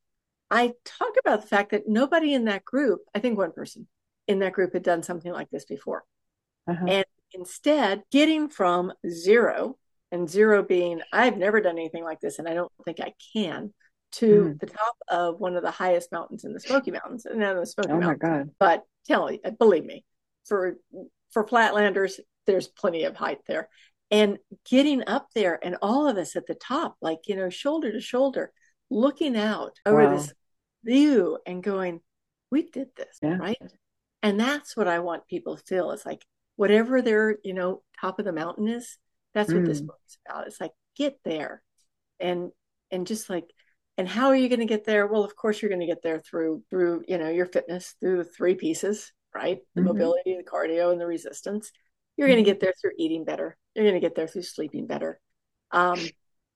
[0.51, 3.87] I talk about the fact that nobody in that group, I think one person
[4.27, 6.03] in that group had done something like this before.
[6.67, 6.85] Uh-huh.
[6.87, 9.77] And instead, getting from zero,
[10.13, 13.73] and zero being, I've never done anything like this and I don't think I can,
[14.13, 14.59] to Mm.
[14.59, 17.25] the top of one of the highest mountains in the Smoky Mountains.
[17.25, 18.51] And then the Smoky Oh my God.
[18.59, 20.05] But tell me, believe me,
[20.45, 20.77] for
[21.31, 23.69] for flatlanders, there's plenty of height there.
[24.11, 24.37] And
[24.69, 27.99] getting up there and all of us at the top, like, you know, shoulder to
[27.99, 28.53] shoulder,
[28.91, 30.15] looking out over Wow.
[30.15, 30.31] this
[30.83, 32.01] view and going,
[32.51, 33.37] we did this, Yeah.
[33.37, 33.57] right?
[34.21, 35.89] And that's what I want people to feel.
[35.89, 36.23] It's like
[36.55, 38.99] whatever their, you know, top of the mountain is,
[39.33, 39.87] that's what this Mm.
[39.87, 40.47] book is about.
[40.47, 41.61] It's like get there.
[42.19, 42.51] And
[42.91, 43.45] and just like
[43.97, 45.05] and how are you going to get there?
[45.07, 48.17] Well, of course you're going to get there through through, you know, your fitness, through
[48.17, 49.59] the three pieces, right?
[49.75, 49.83] The Mhm.
[49.83, 51.71] mobility, the cardio, and the resistance.
[52.17, 52.43] You're going Mhm.
[52.43, 53.57] to get there through eating better.
[53.75, 55.19] You're going to get there through sleeping better.
[55.71, 56.13] Um,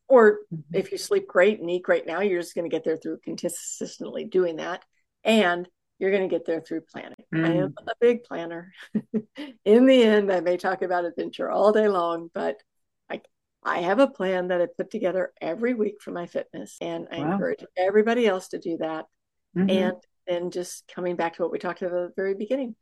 [0.07, 0.63] or Mhm.
[0.73, 3.19] if you sleep great and eat great now, you're just going to get there through
[3.23, 4.83] consistently doing that.
[5.23, 5.67] And
[5.99, 7.25] you're going to get there through planning.
[7.33, 8.71] I am a big planner.
[9.65, 12.57] In the end, I may talk about adventure all day long, but
[13.09, 13.21] I,
[13.63, 16.77] I have a plan that I put together every week for my fitness.
[16.81, 17.31] And I Wow.
[17.33, 19.05] encourage everybody else to do that.
[19.55, 19.69] Mhm.
[19.69, 19.95] And
[20.27, 22.75] then just coming back to what we talked about at the very beginning,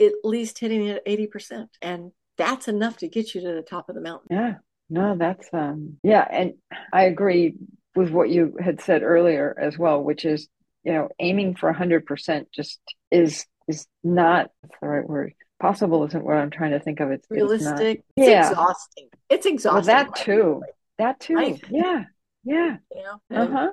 [0.00, 1.70] at least hitting it at 80%.
[1.80, 4.28] And that's enough to get you to the top of the mountain.
[4.30, 4.54] Yeah,
[4.88, 6.54] no, that's um yeah, and
[6.92, 7.54] I agree
[7.94, 10.48] with what you had said earlier as well, which is,
[10.84, 15.34] you know, aiming for 100% just is is not the right word.
[15.60, 17.10] Possible isn't what I'm trying to think of.
[17.12, 17.78] It's it's not.
[17.78, 18.04] Realistic.
[18.16, 18.48] It's Yeah.
[18.50, 19.08] exhausting.
[19.30, 19.86] It's Well, exhausting.
[19.94, 20.62] that too.
[20.98, 21.58] That too.
[21.70, 22.04] Yeah.
[22.44, 22.76] Yeah.
[22.94, 23.20] You know?
[23.42, 23.72] Uh-huh.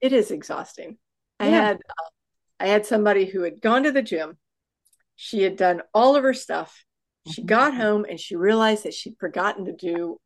[0.00, 0.98] it is exhausting.
[1.40, 1.60] I Yeah.
[1.66, 2.08] had uh,
[2.60, 4.38] I had somebody who had gone to the gym.
[5.14, 6.84] She had done all of her stuff.
[7.30, 7.46] She Mhm.
[7.46, 10.20] got home and she realized that she'd forgotten to do,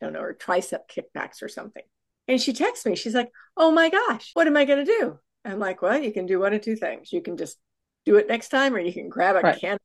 [0.00, 1.82] I don't know, her tricep kickbacks or something.
[2.28, 2.96] And she texts me.
[2.96, 6.12] She's like, "Oh my gosh, what am I going to do?" I'm like, "Well, you
[6.12, 7.12] can do one of two things.
[7.12, 7.58] You can just
[8.04, 9.60] do it next time, or you can grab a Right.
[9.60, 9.80] can of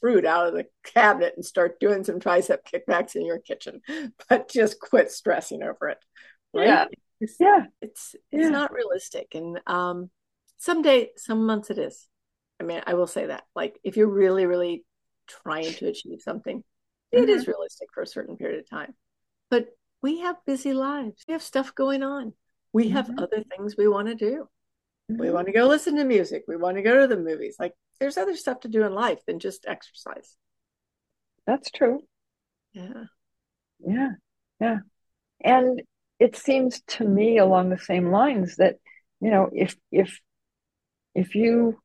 [0.00, 3.80] fruit out of the cabinet and start doing some tricep kickbacks in your kitchen,
[4.28, 5.98] but just quit stressing over it."
[6.52, 6.66] Right?
[6.66, 6.84] Yeah.
[7.20, 7.66] It's- Yeah.
[7.80, 8.48] it's it's Yeah.
[8.50, 10.10] not realistic and um
[10.56, 12.08] someday some months it is
[12.60, 14.84] i mean i will say that like if you're really really
[15.26, 16.62] trying to achieve something
[17.12, 17.28] it Mm-hmm.
[17.30, 18.94] is realistic for a certain period of time
[19.50, 19.68] but
[20.02, 22.34] we have busy lives we have stuff going on
[22.72, 23.22] we have Mhm.
[23.22, 24.48] other things we want to do
[25.08, 25.32] we Mhm.
[25.34, 28.16] want to go listen to music we want to go to the movies like there's
[28.16, 30.36] other stuff to do in life than just exercise
[31.46, 32.02] That's true.
[32.72, 33.04] yeah
[33.80, 34.12] Yeah.
[34.60, 34.78] Yeah.
[35.44, 35.82] And
[36.18, 38.76] it seems to me along the same lines that,
[39.20, 40.20] you know, if if
[41.14, 41.80] if you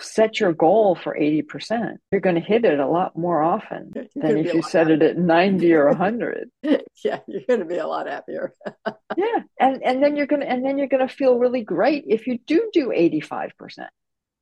[0.00, 4.06] set your goal for 80%, you're going to hit it a lot more often You're
[4.14, 6.50] than if you set it at 90 or 100.
[6.62, 8.54] yeah, you're going to be a lot happier.
[9.16, 9.38] yeah.
[9.60, 12.26] And and then you're going to and then you're going to feel really great if
[12.26, 13.88] you do do 85%.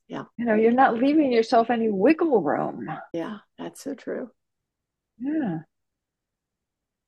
[0.09, 0.25] Yeah.
[0.37, 2.89] You know, you're not leaving yourself any wiggle room.
[3.13, 4.31] Yeah, that's so true.
[5.19, 5.59] Yeah.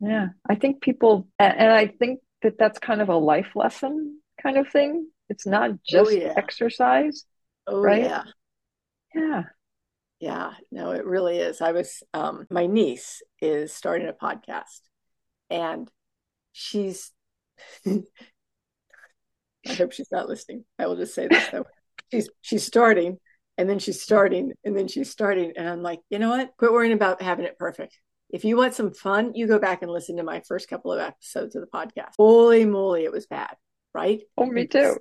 [0.00, 0.28] Yeah.
[0.48, 4.68] I think people, and, I think that that's kind of a life lesson kind of
[4.68, 5.08] thing.
[5.28, 6.34] It's not oh, just yeah.
[6.36, 7.24] exercise.
[7.66, 8.04] Oh Right?
[8.04, 8.24] yeah.
[9.14, 9.44] Yeah.
[10.20, 11.60] Yeah, no, it really is.
[11.60, 14.80] I was um my niece is starting a podcast
[15.48, 15.88] and
[16.52, 17.12] she's
[17.86, 18.02] I
[19.74, 20.64] hope she's not listening.
[20.78, 21.64] I will just say this though.
[22.10, 23.18] She's she's starting
[23.58, 26.52] and then she's starting and then she's starting and I'm like, "You know what?
[26.56, 27.98] Quit worrying about having it perfect.
[28.30, 31.00] If you want some fun, you go back and listen to my first couple of
[31.00, 32.12] episodes of the podcast.
[32.16, 33.54] Holy moly, it was bad,
[33.92, 34.22] right?
[34.38, 34.96] Oh, me too.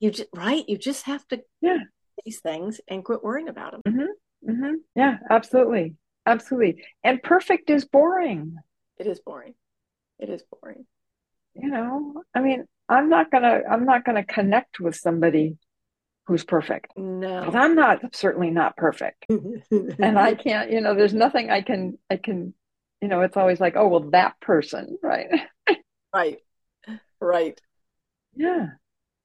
[0.00, 1.78] You just right, you just have to Yeah.
[2.24, 3.82] These things and quit worrying about them.
[3.86, 4.50] Mm-hmm.
[4.50, 4.74] Mm-hmm.
[4.94, 5.94] Yeah, absolutely.
[6.26, 6.84] Absolutely.
[7.02, 8.56] And perfect is boring.
[8.98, 9.54] It is boring.
[10.18, 10.86] It is boring.
[11.54, 15.56] You know, I mean, I'm not gonna, I'm not gonna connect with somebody
[16.26, 16.92] who's perfect.
[16.96, 17.40] No.
[17.40, 19.26] I'm not certainly not perfect.
[19.30, 22.52] And I can't, you know, there's nothing I can, I can,
[23.00, 25.28] you know, it's always like, oh, well, that person, right?
[26.14, 26.38] right.
[27.20, 27.60] Right.
[28.34, 28.66] Yeah.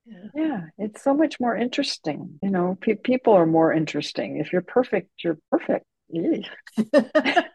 [0.05, 0.27] Yeah.
[0.35, 0.61] Yeah.
[0.77, 2.39] It's so much more interesting.
[2.41, 4.37] You know, pe people are more interesting.
[4.37, 5.85] If you're perfect, you're perfect.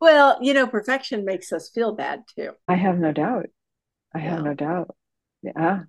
[0.00, 2.52] Well, you know, perfection makes us feel bad too.
[2.68, 3.46] I have no doubt.
[4.14, 4.94] I have no doubt.
[5.42, 5.82] Yeah.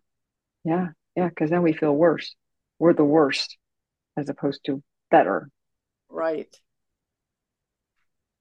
[0.64, 0.88] Yeah.
[1.16, 1.30] Yeah.
[1.30, 2.36] Because then we feel worse.
[2.80, 3.58] We're the worst
[4.18, 5.50] as opposed to better.
[6.10, 6.54] Right.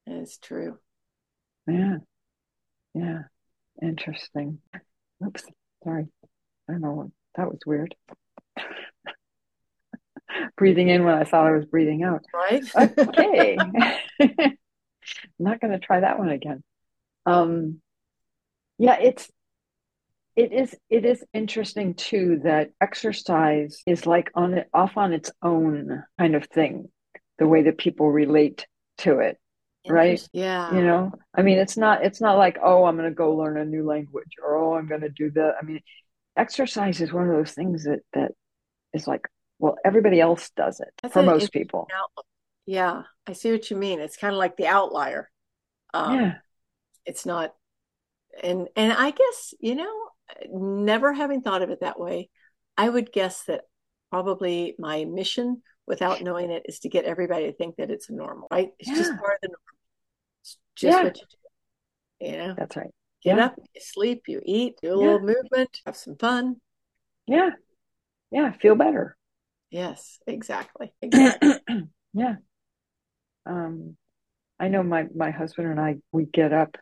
[0.07, 0.79] It's true.
[1.67, 1.99] Yeah.
[2.95, 3.23] Yeah.
[3.83, 4.61] Interesting.
[5.25, 5.45] Oops.
[5.85, 6.07] Sorry.
[6.69, 7.13] I don't know.
[7.37, 7.95] That was weird.
[10.57, 12.25] Breathing in when I thought I was breathing out.
[12.33, 12.65] Right.
[12.77, 13.57] Okay.
[13.59, 13.73] I'm
[15.39, 16.63] not going to try that one again.
[17.27, 17.81] Um,
[18.79, 19.31] yeah, it's
[20.37, 25.31] it is it is interesting too that exercise is like on it off on its
[25.43, 26.89] own kind of thing,
[27.39, 28.67] the way that people relate
[28.99, 29.39] to it.
[29.89, 30.27] right?
[30.33, 30.75] Yeah.
[30.75, 33.59] You know, I mean, it's not it's not like, oh, I'm going to go learn
[33.59, 35.55] a new language or oh, I'm going to do that.
[35.61, 35.81] I mean,
[36.37, 38.33] exercise is one of those things that that
[38.93, 41.89] is like, well, everybody else does it That's for an most people.
[42.67, 44.01] Yeah, I see what you mean.
[44.01, 45.31] It's kind of like the outlier.
[45.93, 46.35] Um, Yeah.
[47.07, 47.55] It's not,
[48.43, 49.93] and and I guess you know,
[50.51, 52.31] never having thought of it that way,
[52.79, 53.63] I would guess that
[54.11, 58.49] probably my mission, without knowing it, is to get everybody to think that it's normal,
[58.51, 58.71] right?
[58.79, 59.59] It's just part of the norm.
[60.41, 61.05] It's just Yeah.
[61.05, 62.27] what you do.
[62.27, 62.91] You know, That's right.
[63.25, 63.45] Get Yeah.
[63.47, 65.07] up, you sleep, you eat, do a Yeah.
[65.07, 66.61] little movement, have some fun.
[67.27, 67.51] Yeah.
[68.31, 68.53] Yeah.
[68.53, 69.17] Feel better.
[69.71, 71.59] Yes, exactly, exactly.
[72.13, 72.37] Yeah.
[73.47, 73.97] Um,
[74.59, 76.77] I know my my husband and I we get up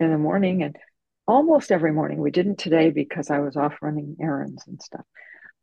[0.00, 0.76] in the morning and
[1.26, 2.18] almost every morning.
[2.20, 5.04] We didn't today because I was off running errands and stuff.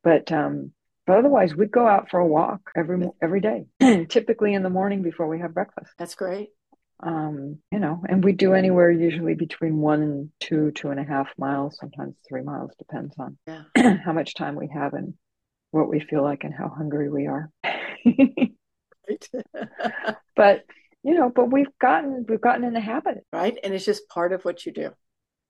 [0.04, 0.72] But um
[1.06, 3.65] but otherwise we'd go out for a walk every every day.
[4.10, 5.92] Typically in the morning before we have breakfast.
[5.98, 6.50] That's great.
[7.02, 11.04] Um, you know, and we do anywhere usually between one and two, two and a
[11.04, 13.64] half miles, sometimes three miles, depends on Yeah.
[14.06, 15.14] how much time we have and
[15.72, 17.50] what we feel like and how hungry we are.
[20.36, 20.64] But
[21.04, 23.26] you know, but we've gotten we've gotten in the habit.
[23.32, 23.58] right?
[23.64, 24.92] And it's just part of what you do.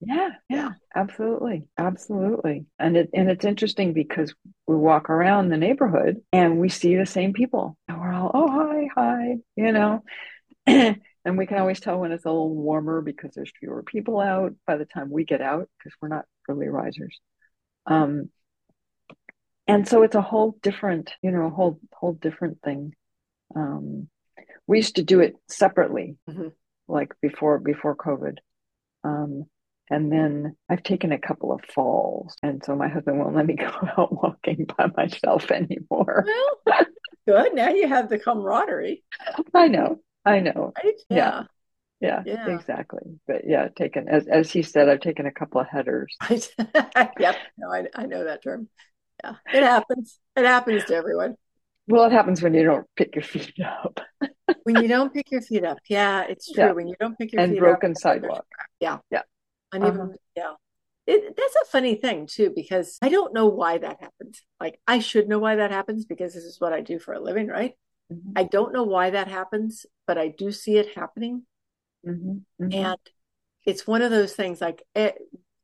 [0.01, 2.65] Yeah, yeah, absolutely, absolutely.
[2.79, 4.33] And it and it's interesting because
[4.67, 8.47] we walk around the neighborhood and we see the same people, and we're all, oh
[8.49, 10.03] hi, hi, you know.
[11.29, 14.55] And we can always tell when it's a little warmer because there's fewer people out
[14.65, 17.19] by the time we get out because we're not early risers.
[17.85, 18.29] Um,
[19.67, 22.95] and so it's a whole different, you know, a whole whole different thing.
[23.55, 24.09] Um,
[24.65, 26.51] we used to do it separately, Mhm.
[26.87, 28.39] like before before COVID.
[29.03, 29.45] Um,
[29.91, 33.53] and then I've taken a couple of falls, and so my husband won't let me
[33.67, 36.25] go out walking by myself anymore.
[36.65, 36.85] Well,
[37.27, 37.53] good.
[37.53, 39.03] Now you have the camaraderie,
[39.53, 40.73] I know, I know.
[40.83, 40.93] right?
[41.09, 41.43] Yeah.
[42.01, 42.47] Yeah, Yeah.
[42.47, 43.19] exactly.
[43.27, 46.15] But yeah, taken as as he said, I've taken a couple of headers.
[46.29, 47.35] Yep.
[47.57, 48.69] No, I, I know that term.
[49.23, 49.35] Yeah.
[49.53, 50.19] It happens.
[50.37, 51.35] It happens to everyone.
[51.87, 53.99] Well, it happens when you don't pick your feet up
[54.63, 55.79] When you don't pick your feet up.
[55.89, 56.65] Yeah, it's true.
[56.65, 56.71] Yeah.
[56.71, 57.45] When you don't pick your feet, up.
[57.45, 57.97] and feet broken up.
[57.97, 58.45] sidewalk.
[59.71, 60.11] And even, uh-huh.
[60.35, 60.53] yeah.
[61.05, 64.43] It, that's a funny thing too, because I don't know why that happens.
[64.59, 67.19] Like I should know why that happens because this is what I do for a
[67.19, 67.73] living, right?
[68.09, 71.45] Mhm, I don't know why that happens, but I do see it happening.
[72.03, 72.73] mhm, mhm.
[72.73, 72.97] And
[73.65, 75.11] it's one of those things like eh,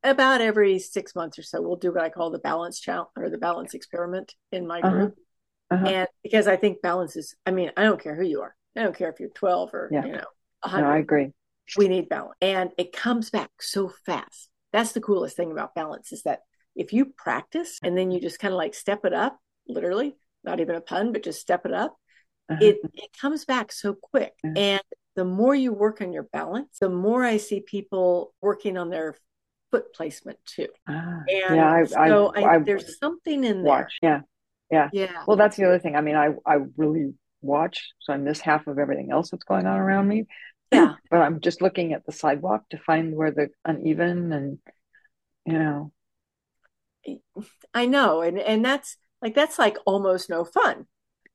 [0.04, 3.30] about every six months or so, we'll do what I call the balance challenge or
[3.30, 4.92] the balance experiment in my Uh-huh.
[4.92, 5.16] group.
[5.72, 5.88] uh-huh.
[5.88, 7.36] and because I think balance is.
[7.46, 8.56] I mean, I don't care who you are.
[8.76, 10.06] I don't care if you're 12 or yeah.
[10.06, 10.26] you know
[10.62, 10.84] 100.
[10.84, 11.32] No, I agree.
[11.78, 14.50] We need balance, and it comes back so fast.
[14.72, 16.42] That's the coolest thing about balance is that
[16.76, 20.60] if you practice and then you just kind of like step it up, literally, not
[20.60, 21.96] even a pun, but just step it up,
[22.50, 22.60] uh-huh.
[22.62, 24.34] it it comes back so quick.
[24.44, 24.54] Uh-huh.
[24.56, 24.82] And
[25.16, 29.16] the more you work on your balance, the more I see people working on their
[29.72, 30.68] foot placement too.
[30.88, 33.94] Ah, and yeah, I, so I, I, there's something in watch.
[34.02, 34.12] there.
[34.12, 34.22] Yeah.
[34.72, 35.08] Yeah.
[35.08, 35.24] Yeah.
[35.28, 35.96] Well, that's the other thing.
[35.96, 39.66] I mean, I, I really watch, so I miss half of everything else that's going
[39.66, 40.26] on around me.
[40.72, 40.96] Yeah.
[41.12, 44.58] But I'm just looking at the sidewalk to find where the uneven and,
[45.46, 45.92] you know.
[47.74, 48.22] I know.
[48.22, 50.88] And, and that's like, that's like almost no fun.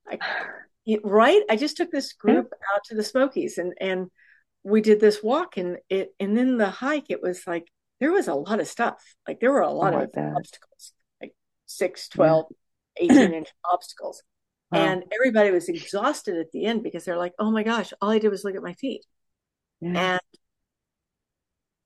[0.04, 0.20] Like,
[1.02, 1.42] right.
[1.50, 4.08] I just took this group out to the Smokies and, and
[4.62, 7.66] we did this walk and it, and then the hike, it was like,
[8.00, 9.02] there was a lot of stuff.
[9.28, 11.34] Like there were a oh lot oh, of obstacles, like
[11.66, 12.46] 6, 12,
[13.00, 13.12] yeah.
[13.12, 14.22] 18 inch obstacles.
[14.72, 14.80] Wow.
[14.80, 18.18] And everybody was exhausted at the end because they're like, oh my gosh, all I
[18.18, 19.04] did was look at my feet.
[19.80, 20.12] Yeah.
[20.14, 20.20] And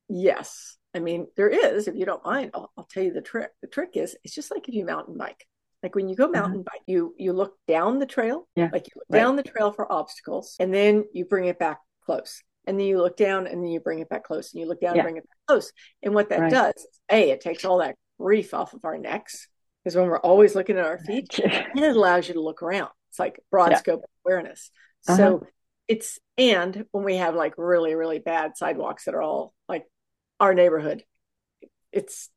[0.08, 3.50] yes, I mean, there is, if you don't mind, I'll, I'll, tell you the trick.
[3.62, 5.46] The trick is it's just like if you mountain bike.
[5.84, 6.62] Like when you go mountain mm-hmm.
[6.62, 8.70] bike, you you look down the trail, yeah.
[8.72, 9.20] like you look right.
[9.20, 12.98] down the trail for obstacles, and then you bring it back close and then you
[12.98, 15.02] look down and then you bring it back close and you look down yeah.
[15.02, 15.72] and bring it back close.
[16.02, 16.50] And what that right.
[16.50, 19.48] does, is, a, it takes all that grief off of our necks
[19.82, 22.90] because when we're always looking at our feet, and it allows you to look around.
[23.10, 23.78] It's like broad yeah.
[23.78, 24.70] scope awareness.
[25.06, 25.16] Uh-huh.
[25.16, 25.46] So
[25.86, 29.84] it's and when we have like really really bad sidewalks that are all like
[30.40, 31.04] our neighborhood,
[31.92, 32.30] it's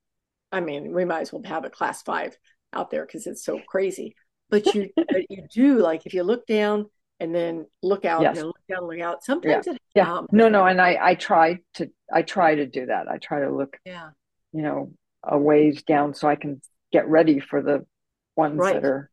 [0.51, 2.37] I mean we might as well have a class five
[2.73, 4.15] out there because it's so crazy.
[4.49, 4.89] But you
[5.29, 6.87] you do like if you look down
[7.19, 8.37] and then look out yes.
[8.37, 9.23] and look down, look out.
[9.23, 9.73] Sometimes yeah.
[9.73, 10.21] it, yeah.
[10.31, 10.65] No, no.
[10.65, 13.07] And I, I try to, I try to do that.
[13.07, 14.09] I try to look, yeah,
[14.53, 14.91] you know,
[15.23, 17.85] a ways down so I can get ready for the
[18.35, 18.75] ones right.
[18.75, 19.09] that are.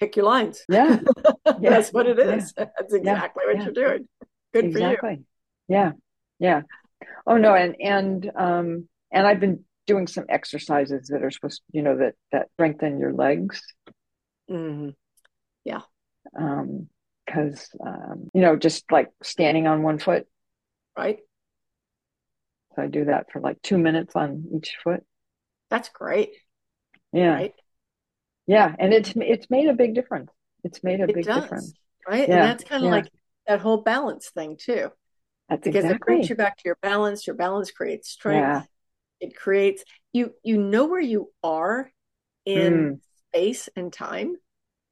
[0.00, 0.64] Pick your lines.
[0.68, 0.98] Yeah.
[1.46, 1.70] yeah.
[1.70, 2.52] That's what it is.
[2.58, 2.66] Yeah.
[2.76, 4.08] That's exactly what you're doing.
[4.52, 4.98] Good exactly.
[4.98, 5.24] for you.
[5.68, 5.92] Yeah.
[6.40, 6.62] Yeah.
[7.26, 7.54] Oh no.
[7.54, 12.14] And, and, um, and I've been doing some exercises that are supposed, you know, that,
[12.32, 13.62] that strengthen your legs.
[14.50, 14.90] Mm-hmm.
[15.64, 15.82] Yeah.
[16.38, 16.88] Um,
[17.24, 20.26] because um, you know just like standing on one foot
[20.96, 21.18] right
[22.74, 25.02] so i do that for like two minutes on each foot
[25.70, 26.30] that's great
[27.12, 27.54] yeah right?
[28.46, 30.30] yeah and it's it's made a big difference
[30.62, 31.74] it's made a it big does, difference
[32.06, 32.36] right yeah.
[32.36, 32.96] and that's kind of yeah.
[32.96, 33.08] like
[33.46, 34.90] that whole balance thing too
[35.48, 35.94] that's because exactly.
[35.96, 38.62] it brings you back to your balance your balance creates strength yeah.
[39.24, 41.90] It creates you you know where you are
[42.44, 43.00] in mm.
[43.30, 44.34] space and time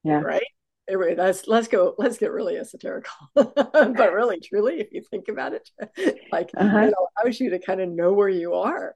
[0.05, 0.43] yeah right
[0.89, 1.95] anyway, that's let's go.
[1.99, 5.71] Let's get really esoterical, but really, truly, if you think about it,
[6.33, 6.79] like uh-huh.
[6.79, 8.95] it allows you to kind of know where you are,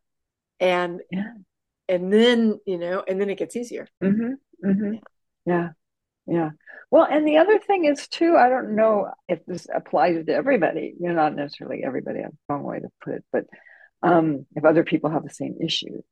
[0.61, 1.33] and yeah.
[1.89, 3.89] and then you know, and then it gets easier.
[4.03, 4.69] Mm-hmm.
[4.69, 4.95] Mm-hmm.
[5.45, 5.69] Yeah.
[6.27, 6.51] yeah,
[6.91, 8.37] Well, and the other thing is too.
[8.37, 10.95] I don't know if this applies to everybody.
[10.99, 12.21] You know, not necessarily everybody.
[12.21, 13.45] A wrong way to put it, but
[14.03, 16.03] um, if other people have the same issue,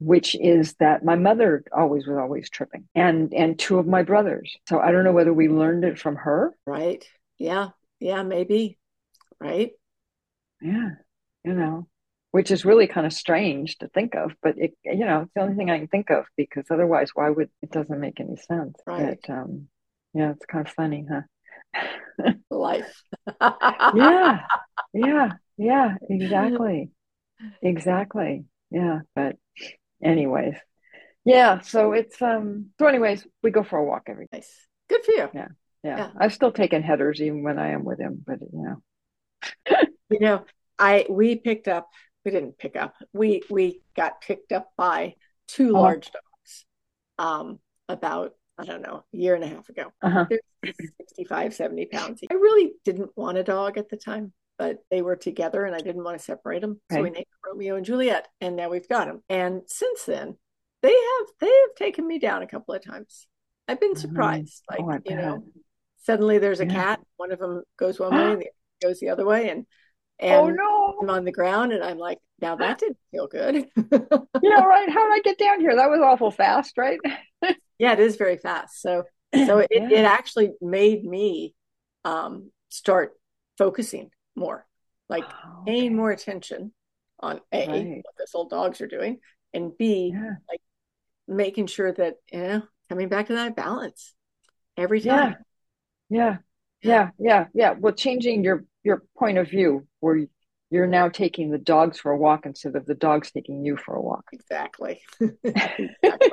[0.00, 4.56] which is that my mother always was always tripping and and two of my brothers.
[4.68, 6.54] So i don't know whether we learned it from her.
[6.66, 7.04] Right.
[7.38, 7.70] Yeah.
[8.00, 8.78] Yeah maybe.
[9.40, 9.72] Right?
[10.60, 10.90] Yeah
[11.44, 11.88] you know
[12.30, 15.40] which is really kind of strange to think of but it you know it's the
[15.40, 18.74] only thing i can think of because otherwise why would it doesn't make any sense.
[18.86, 19.18] Right.
[19.26, 19.68] But, um
[20.14, 22.32] yeah it's kind of funny huh?
[22.50, 23.02] Life.
[23.40, 24.40] Yeah.
[24.94, 25.32] Yeah.
[25.56, 26.90] Yeah exactly
[27.62, 28.44] exactly.
[28.70, 29.36] Yeah but
[30.02, 30.56] anyways.
[31.24, 34.66] Yeah so it's um so anyways we go for a walk every day nice.
[34.88, 35.28] Good for you.
[35.34, 35.48] Yeah
[35.84, 36.10] yeah, yeah.
[36.18, 38.82] i've still taken headers even when i am with him but you know.
[40.10, 40.44] You know
[40.78, 41.88] i we picked up
[42.24, 45.14] we didn't pick up we we got picked up by
[45.46, 45.82] two oh.
[45.82, 46.64] large dogs
[47.18, 47.58] um
[47.90, 49.92] about i don't know a year and a half ago.
[50.02, 50.24] Uh-huh.
[50.64, 52.20] 65 70 pounds.
[52.30, 55.78] I really didn't want a dog at the time but they were together and I
[55.78, 56.80] didn't want to separate them.
[56.90, 59.22] So we named Romeo and Juliet and now we've got them.
[59.28, 60.36] And since then,
[60.82, 63.26] they have they have taken me down a couple of times.
[63.68, 64.00] I've been mm-hmm.
[64.00, 64.62] surprised.
[64.70, 64.84] Mm-hmm.
[64.88, 65.44] Like, oh, you know,
[66.02, 66.72] suddenly there's a yeah.
[66.72, 69.66] cat, one of them goes one way and the other goes the other way and
[70.20, 73.54] and oh no I'm on the ground and I'm like, now that didn't feel good.
[73.76, 74.90] yeah, right.
[74.90, 75.76] How did I get down here?
[75.76, 76.98] That was awful fast, right?
[77.78, 78.82] yeah, it is very fast.
[78.82, 79.04] So
[79.46, 79.88] so it, yeah.
[79.90, 81.54] it actually made me
[82.04, 83.12] um start
[83.56, 84.66] focusing more,
[85.08, 86.72] like oh, paying more attention
[87.20, 87.96] on A, right.
[88.02, 89.18] what this old dogs are doing,
[89.52, 90.36] and B, yeah.
[90.48, 90.60] like
[91.26, 94.14] making sure that, you know, coming back to that balance
[94.76, 95.36] every time.
[96.08, 96.18] Yeah.
[96.18, 96.36] Yeah.
[96.82, 97.10] Yeah.
[97.18, 97.46] Yeah.
[97.54, 97.74] Yeah.
[97.78, 100.26] Well, changing your, your point of view where
[100.70, 103.94] you're now taking the dogs for a walk instead of the dogs taking you for
[103.94, 104.24] a walk.
[104.32, 105.00] Exactly.
[105.20, 106.30] exactly.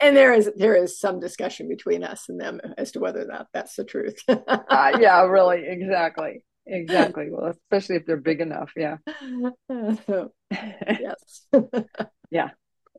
[0.00, 3.26] and there is there is some discussion between us and them as to whether or
[3.26, 4.18] not that's the truth.
[4.28, 7.28] uh, yeah, really, exactly, exactly.
[7.30, 8.72] Well, especially if they're big enough.
[8.76, 8.96] Yeah.
[9.70, 11.46] yes.
[12.30, 12.50] yeah.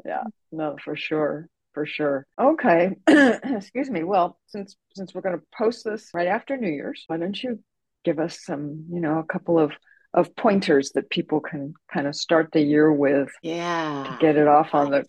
[0.05, 0.23] Yeah.
[0.51, 1.47] No, for sure.
[1.73, 2.25] For sure.
[2.39, 2.91] Okay.
[3.07, 4.03] Excuse me.
[4.03, 7.59] Well, since since we're going to post this right after New Year's, why don't you
[8.03, 9.71] give us some, you know, a couple of
[10.13, 13.29] of pointers that people can kind of start the year with.
[13.41, 14.03] Yeah.
[14.07, 15.05] To get it off on the,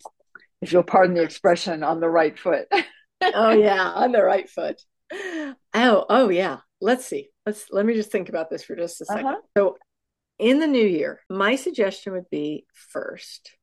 [0.61, 2.67] if you'll pardon the expression, on the right foot.
[3.21, 4.81] oh yeah, on the right foot.
[5.11, 6.57] Oh, oh yeah.
[6.81, 7.29] Let's see.
[7.45, 9.35] Let's let me just think about this for just a 2nd uh-huh.
[9.57, 9.77] So
[10.39, 13.55] in the new year, my suggestion would be first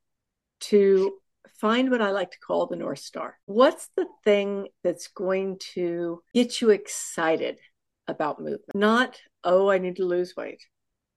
[0.60, 1.12] to
[1.60, 3.38] find what I like to call the North Star.
[3.46, 7.58] What's the thing that's going to get you excited
[8.08, 8.74] about movement?
[8.74, 10.62] Not, oh, I need to lose weight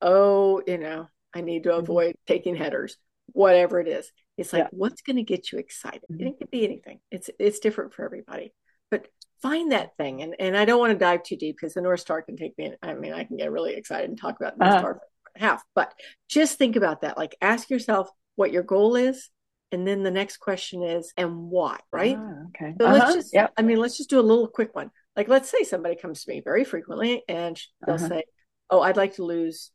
[0.01, 1.79] oh, you know, I need to mm-hmm.
[1.79, 2.33] avoid mm-hmm.
[2.33, 2.97] taking headers,
[3.33, 4.11] whatever it is.
[4.37, 4.69] It's like, yeah.
[4.71, 6.03] what's going to get you excited?
[6.11, 6.27] Mm-hmm.
[6.27, 6.99] It can be anything.
[7.11, 8.53] It's it's different for everybody.
[8.91, 9.07] But
[9.41, 10.21] find that thing.
[10.21, 12.57] And and I don't want to dive too deep because the North Star can take
[12.57, 12.73] me.
[12.81, 14.81] I mean, I can get really excited and talk about the North uh-huh.
[14.81, 15.63] Star for half.
[15.73, 15.93] But
[16.29, 17.17] just think about that.
[17.17, 19.29] Like ask yourself what your goal is.
[19.71, 22.17] And then the next question is, and why, right?
[22.17, 22.75] Ah, okay.
[22.79, 22.97] So uh-huh.
[22.97, 23.51] let's just, yep.
[23.57, 24.91] I mean, let's just do a little quick one.
[25.15, 28.07] Like, let's say somebody comes to me very frequently and they'll uh-huh.
[28.07, 28.23] say,
[28.69, 29.71] Oh, I'd like to lose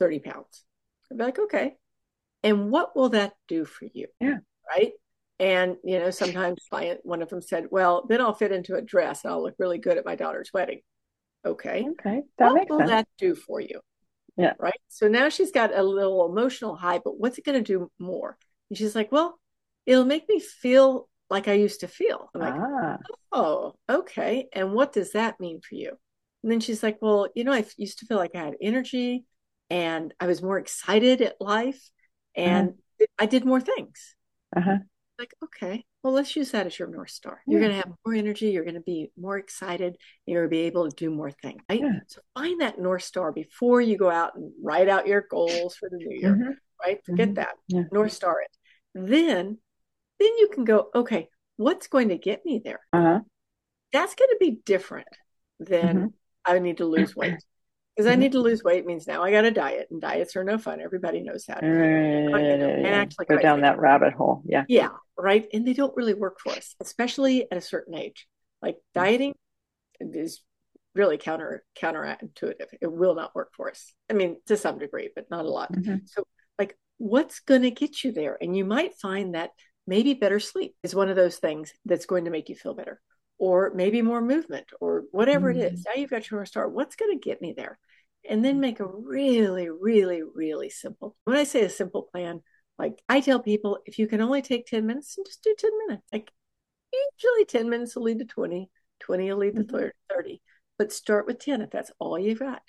[0.00, 0.64] 30 pounds.
[1.10, 1.76] I'd be like, okay.
[2.42, 4.08] And what will that do for you?
[4.20, 4.38] Yeah.
[4.68, 4.92] Right.
[5.38, 8.82] And, you know, sometimes client, one of them said, well, then I'll fit into a
[8.82, 10.80] dress and I'll look really good at my daughter's wedding.
[11.44, 11.86] Okay.
[11.90, 12.22] Okay.
[12.38, 12.90] That what makes will sense.
[12.90, 13.80] that do for you?
[14.36, 14.54] Yeah.
[14.58, 14.80] Right.
[14.88, 18.36] So now she's got a little emotional high, but what's it going to do more?
[18.70, 19.38] And she's like, well,
[19.84, 22.30] it'll make me feel like I used to feel.
[22.34, 22.98] I'm like, ah.
[23.32, 24.48] oh, okay.
[24.52, 25.96] And what does that mean for you?
[26.42, 29.24] And then she's like, well, you know, I used to feel like I had energy
[29.70, 31.90] and I was more excited at life
[32.34, 33.06] and uh-huh.
[33.18, 34.14] I did more things.
[34.56, 34.78] Uh-huh.
[35.18, 37.40] Like, okay, well, let's use that as your North Star.
[37.46, 38.50] You're going to have more energy.
[38.50, 39.96] You're going to be more excited.
[40.26, 41.62] You're going to be able to do more things.
[41.70, 41.80] Right?
[41.80, 42.00] Yeah.
[42.08, 45.88] So find that North Star before you go out and write out your goals for
[45.88, 46.50] the new year, mm-hmm.
[46.84, 47.00] right?
[47.04, 47.34] Forget mm-hmm.
[47.34, 47.54] that.
[47.68, 47.84] Yeah.
[47.92, 48.50] North Star it.
[48.94, 49.58] Then,
[50.18, 52.80] then you can go, okay, what's going to get me there?
[52.92, 53.20] Uh-huh.
[53.92, 55.08] That's going to be different
[55.60, 56.06] than mm-hmm.
[56.44, 57.32] I need to lose weight
[57.96, 58.20] because I mm-hmm.
[58.20, 60.80] need to lose weight means now I got a diet, and diets are no fun.
[60.80, 61.62] Everybody knows that.
[61.64, 64.42] and actually, go down that rabbit hole.
[64.44, 64.88] Yeah, yeah,
[65.18, 65.46] right.
[65.52, 68.26] And they don't really work for us, especially at a certain age.
[68.62, 69.00] Like mm-hmm.
[69.00, 69.34] dieting
[70.00, 70.42] is
[70.94, 72.66] really counter counterintuitive.
[72.80, 73.92] It will not work for us.
[74.10, 75.72] I mean, to some degree, but not a lot.
[75.72, 76.06] Mm-hmm.
[76.06, 76.24] So,
[76.58, 78.38] like, what's going to get you there?
[78.40, 79.50] And you might find that
[79.86, 83.00] maybe better sleep is one of those things that's going to make you feel better
[83.38, 85.60] or maybe more movement or whatever mm-hmm.
[85.60, 85.80] it is.
[85.80, 85.90] Mm-hmm.
[85.94, 86.72] Now you've got your start.
[86.72, 87.78] What's going to get me there?
[88.28, 91.14] And then make a really, really, really simple.
[91.24, 92.42] When I say a simple plan,
[92.78, 95.70] like I tell people, if you can only take 10 minutes, then just do 10
[95.86, 96.06] minutes.
[96.12, 96.30] Like
[96.92, 98.70] usually 10 minutes will lead to 20,
[99.00, 99.86] 20 will lead to mm-hmm.
[100.14, 100.42] 30.
[100.78, 102.62] But start with 10 if that's all you've got.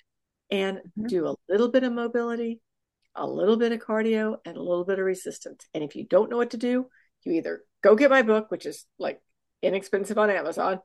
[0.50, 1.06] And mm-hmm.
[1.06, 2.60] do a little bit of mobility,
[3.14, 5.66] a little bit of cardio, and a little bit of resistance.
[5.74, 6.86] And if you don't know what to do,
[7.24, 9.20] you either go get my book, which is like
[9.62, 10.76] inexpensive on Amazon,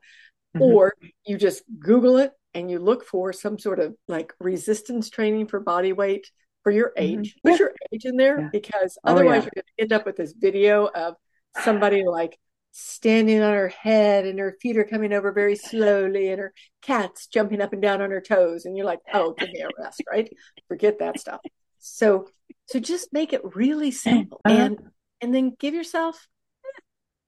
[0.54, 0.62] mm-hmm.
[0.62, 0.94] or
[1.24, 5.60] you just Google it and you look for some sort of like resistance training for
[5.60, 6.30] body weight
[6.64, 7.20] for your mm-hmm.
[7.20, 7.36] age.
[7.36, 7.48] Mm-hmm.
[7.48, 7.58] Put yeah.
[7.58, 8.48] your age in there yeah.
[8.50, 9.50] because oh, otherwise yeah.
[9.54, 11.14] you're going to end up with this video of
[11.62, 12.36] somebody like
[12.72, 16.52] standing on her head and her feet are coming over very slowly and her
[16.82, 19.68] cat's jumping up and down on her toes and you're like oh give me a
[19.80, 20.28] rest right
[20.66, 21.38] forget that stuff
[21.78, 22.26] so
[22.66, 24.56] so just make it really simple uh-huh.
[24.56, 24.78] and
[25.20, 26.26] and then give yourself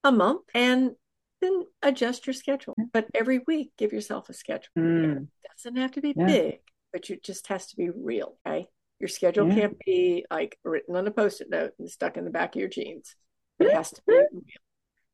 [0.02, 0.96] a month and
[1.40, 2.74] then adjust your schedule.
[2.92, 4.70] But every week, give yourself a schedule.
[4.78, 5.22] Mm.
[5.22, 6.60] It doesn't have to be big,
[6.92, 8.36] but it just has to be real.
[8.46, 8.66] Okay.
[8.98, 9.54] Your schedule yeah.
[9.54, 12.60] can't be like written on a post it note and stuck in the back of
[12.60, 13.14] your jeans.
[13.58, 14.26] It has to be real.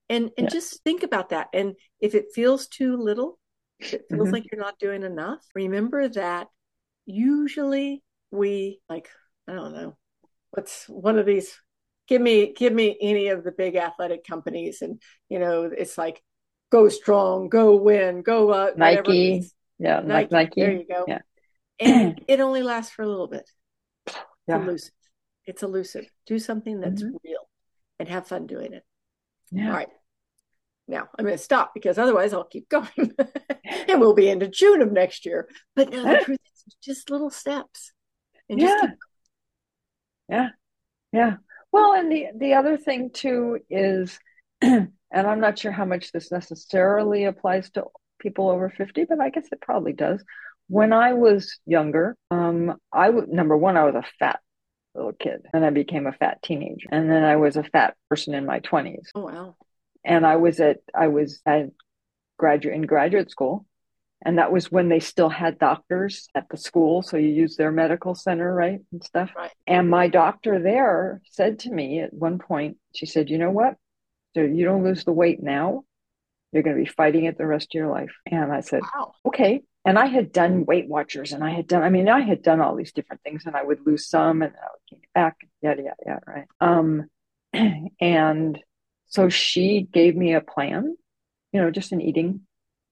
[0.08, 0.50] And and yeah.
[0.50, 1.48] just think about that.
[1.52, 3.38] And if it feels too little,
[3.78, 4.32] if it feels mm-hmm.
[4.32, 6.48] like you're not doing enough, remember that
[7.06, 9.08] usually we like,
[9.48, 9.96] I don't know,
[10.50, 11.52] what's one of these
[12.08, 16.22] give me give me any of the big athletic companies and you know it's like
[16.70, 20.28] go strong go win go uh, nike yeah nike.
[20.30, 21.20] nike there you go yeah.
[21.80, 23.48] and it only lasts for a little bit
[24.48, 24.62] yeah.
[24.62, 24.94] elusive
[25.46, 27.16] it's elusive do something that's mm-hmm.
[27.24, 27.48] real
[27.98, 28.84] and have fun doing it
[29.50, 29.66] yeah.
[29.66, 29.88] all right
[30.88, 33.14] now i'm going to stop because otherwise i'll keep going
[33.88, 37.30] and we'll be into june of next year but no the truth is just little
[37.30, 37.92] steps
[38.48, 38.78] and yeah.
[38.80, 38.90] keep
[40.28, 40.48] yeah
[41.12, 41.36] yeah
[41.72, 44.18] well, and the the other thing too is,
[44.60, 47.86] and I'm not sure how much this necessarily applies to
[48.18, 50.22] people over 50, but I guess it probably does.
[50.68, 54.40] When I was younger, um, I would number one, I was a fat
[54.94, 58.34] little kid, and I became a fat teenager, and then I was a fat person
[58.34, 59.08] in my 20s.
[59.14, 59.56] Oh wow!
[60.04, 61.70] and I was at I was at
[62.38, 63.66] graduate in graduate school,
[64.24, 67.72] and that was when they still had doctors at the school, so you use their
[67.72, 69.30] medical center, right, and stuff.
[69.36, 69.50] Right.
[69.66, 73.76] And my doctor there said to me at one point, she said, "You know what?
[74.34, 75.84] So you don't lose the weight now,
[76.52, 79.14] you're going to be fighting it the rest of your life." And I said, Wow.
[79.26, 79.62] okay.
[79.84, 82.60] And I had done Weight Watchers and I had done, I mean, I had done
[82.60, 85.36] all these different things and I would lose some and I would gain it back,
[85.60, 86.46] yada, yada, yada, right?
[86.60, 87.08] Um,
[88.00, 88.58] and
[89.06, 90.96] so she gave me a plan,
[91.52, 92.42] you know, just an eating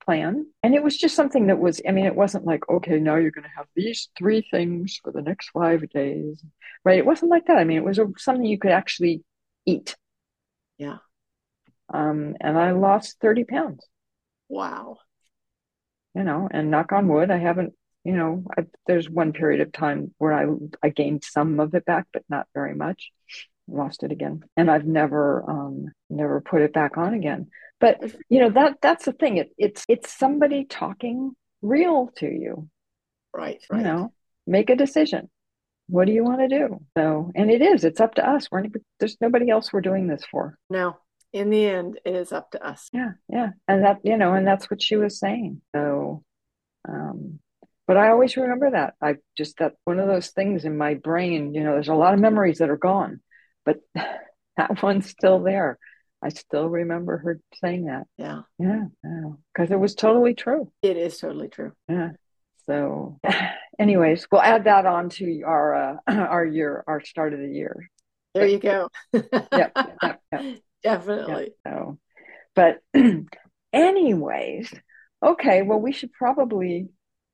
[0.03, 0.47] plan.
[0.63, 3.31] And it was just something that was, I mean, it wasn't like, okay, now you're
[3.31, 6.43] going to have these three things for the next five days,
[6.83, 6.97] right?
[6.97, 7.57] It wasn't like that.
[7.57, 9.23] I mean, it was a, something you could actually
[9.65, 9.95] eat.
[10.77, 10.97] Yeah.
[11.93, 13.85] Um, and I lost 30 pounds
[14.51, 14.97] Wow.
[16.15, 19.71] You know, and knock on wood, I haven't, you know, I, there's one period of
[19.71, 20.45] time where I
[20.83, 23.11] I gained some of it back, but not very much.
[23.67, 27.47] Lost it again, and I've never um never put it back on again.
[27.79, 29.37] But you know that that's the thing.
[29.37, 32.69] It, it's it's somebody talking real to you.
[33.33, 33.63] Right.
[33.69, 33.77] Right.
[33.77, 34.13] You know,
[34.45, 35.29] make a decision.
[35.87, 36.81] What do you want to do?
[36.97, 37.83] So, and it is.
[37.83, 38.49] It's up to us.
[38.51, 38.65] We're
[38.99, 40.57] there's nobody else we're doing this for.
[40.69, 40.97] No.
[41.33, 42.89] In the end, it is up to us.
[42.91, 43.49] Yeah, yeah.
[43.67, 45.61] And that, you know, and that's what she was saying.
[45.73, 46.23] So,
[46.87, 47.39] um,
[47.87, 48.95] but I always remember that.
[49.01, 52.13] I just, that one of those things in my brain, you know, there's a lot
[52.13, 53.21] of memories that are gone,
[53.65, 55.77] but that one's still there.
[56.23, 58.07] I still remember her saying that.
[58.17, 58.41] Yeah.
[58.59, 59.31] Yeah, yeah.
[59.53, 60.71] Because it was totally true.
[60.83, 61.71] It is totally true.
[61.89, 62.09] Yeah.
[62.67, 63.19] So,
[63.79, 67.89] anyways, we'll add that on to our uh, our year, our start of the year.
[68.33, 68.89] There you go.
[69.13, 70.55] Yep, yep, yep.
[70.83, 71.51] Definitely.
[71.65, 71.97] Yeah, so,
[72.55, 72.79] but
[73.73, 74.73] anyways,
[75.23, 75.61] okay.
[75.61, 76.89] Well, we should probably,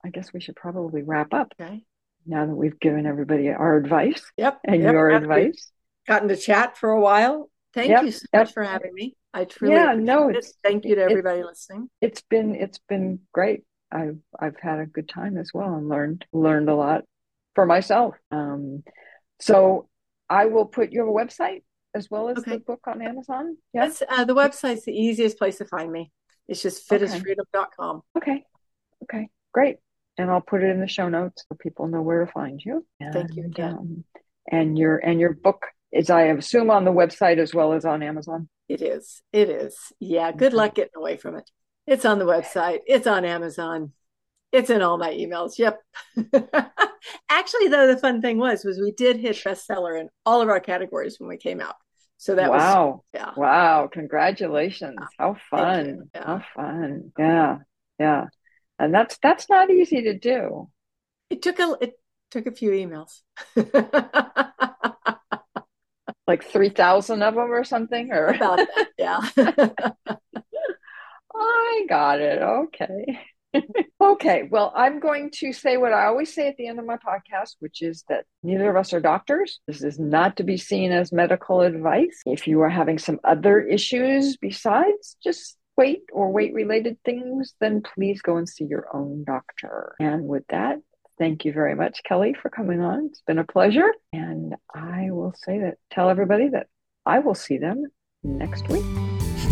[0.05, 1.83] I guess we should probably wrap up Okay.
[2.25, 4.59] now that we've given everybody our advice Yep.
[4.65, 4.93] and yep.
[4.93, 5.71] your advice.
[6.07, 7.49] Gotten to chat for a while.
[7.73, 9.15] Thank Yep, you so much for having me.
[9.33, 10.45] I truly Yeah, no, it.
[10.63, 11.89] Thank you to everybody listening.
[12.01, 13.63] it's been it's been great.
[13.91, 17.03] I've I've had a good time as well and learned learned a lot
[17.55, 18.15] for myself.
[18.31, 18.83] Um,
[19.39, 19.89] so
[20.29, 21.63] I will put your website
[21.97, 22.51] as well as Okay.
[22.51, 23.57] the book on Amazon.
[23.73, 23.87] Yeah.
[23.87, 26.11] That's uh, the website's the easiest place to find me.
[26.47, 27.05] It's just Okay.
[27.05, 28.01] fitasfreedom.com.
[28.17, 28.43] Okay.
[29.03, 29.29] Okay.
[29.53, 29.77] Great.
[30.17, 32.85] And I'll put it in the show notes so people know where to find you.
[33.13, 33.73] Thank you again.
[33.77, 34.03] um,
[34.49, 38.01] and your and your book is I assume on the website as well as on
[38.01, 38.49] Amazon.
[38.69, 39.21] It is.
[39.33, 39.75] It is.
[39.99, 40.31] Yeah.
[40.31, 41.49] Good luck getting away from it.
[41.85, 42.79] It's on the website.
[42.87, 43.93] It's on Amazon.
[44.51, 45.57] It's in all my emails.
[45.57, 45.79] Yep.
[47.29, 50.59] Actually, though, the fun thing was was we did hit bestseller in all of our
[50.59, 51.75] categories when we came out.
[52.17, 53.03] So that was wow.
[53.13, 53.31] yeah.
[53.37, 53.89] Wow.
[53.91, 54.97] Congratulations.
[55.17, 56.09] How fun.
[56.13, 56.25] Yeah.
[56.25, 57.11] How fun.
[57.17, 57.57] Yeah.
[57.99, 58.25] Yeah.
[58.79, 60.69] And that's that's not easy to do.
[61.29, 61.93] It took a it
[62.31, 63.21] took a few emails.
[66.27, 69.21] Like 3,000 of them or something or About that, yeah.
[71.33, 72.41] I got it.
[72.41, 73.19] Okay.
[74.01, 74.47] okay.
[74.49, 77.55] Well, I'm going to say what I always say at the end of my podcast,
[77.59, 79.59] which is that neither of us are doctors.
[79.67, 82.21] This is not to be seen as medical advice.
[82.25, 87.81] If you are having some other issues besides just weight or weight related things, then
[87.81, 89.95] please go and see your own doctor.
[89.99, 90.77] And with that,
[91.19, 93.07] thank you very much, Kelly, for coming on.
[93.07, 93.93] It's been a pleasure.
[94.11, 96.67] And I will say that, tell everybody that
[97.05, 97.85] I will see them
[98.23, 99.16] next week.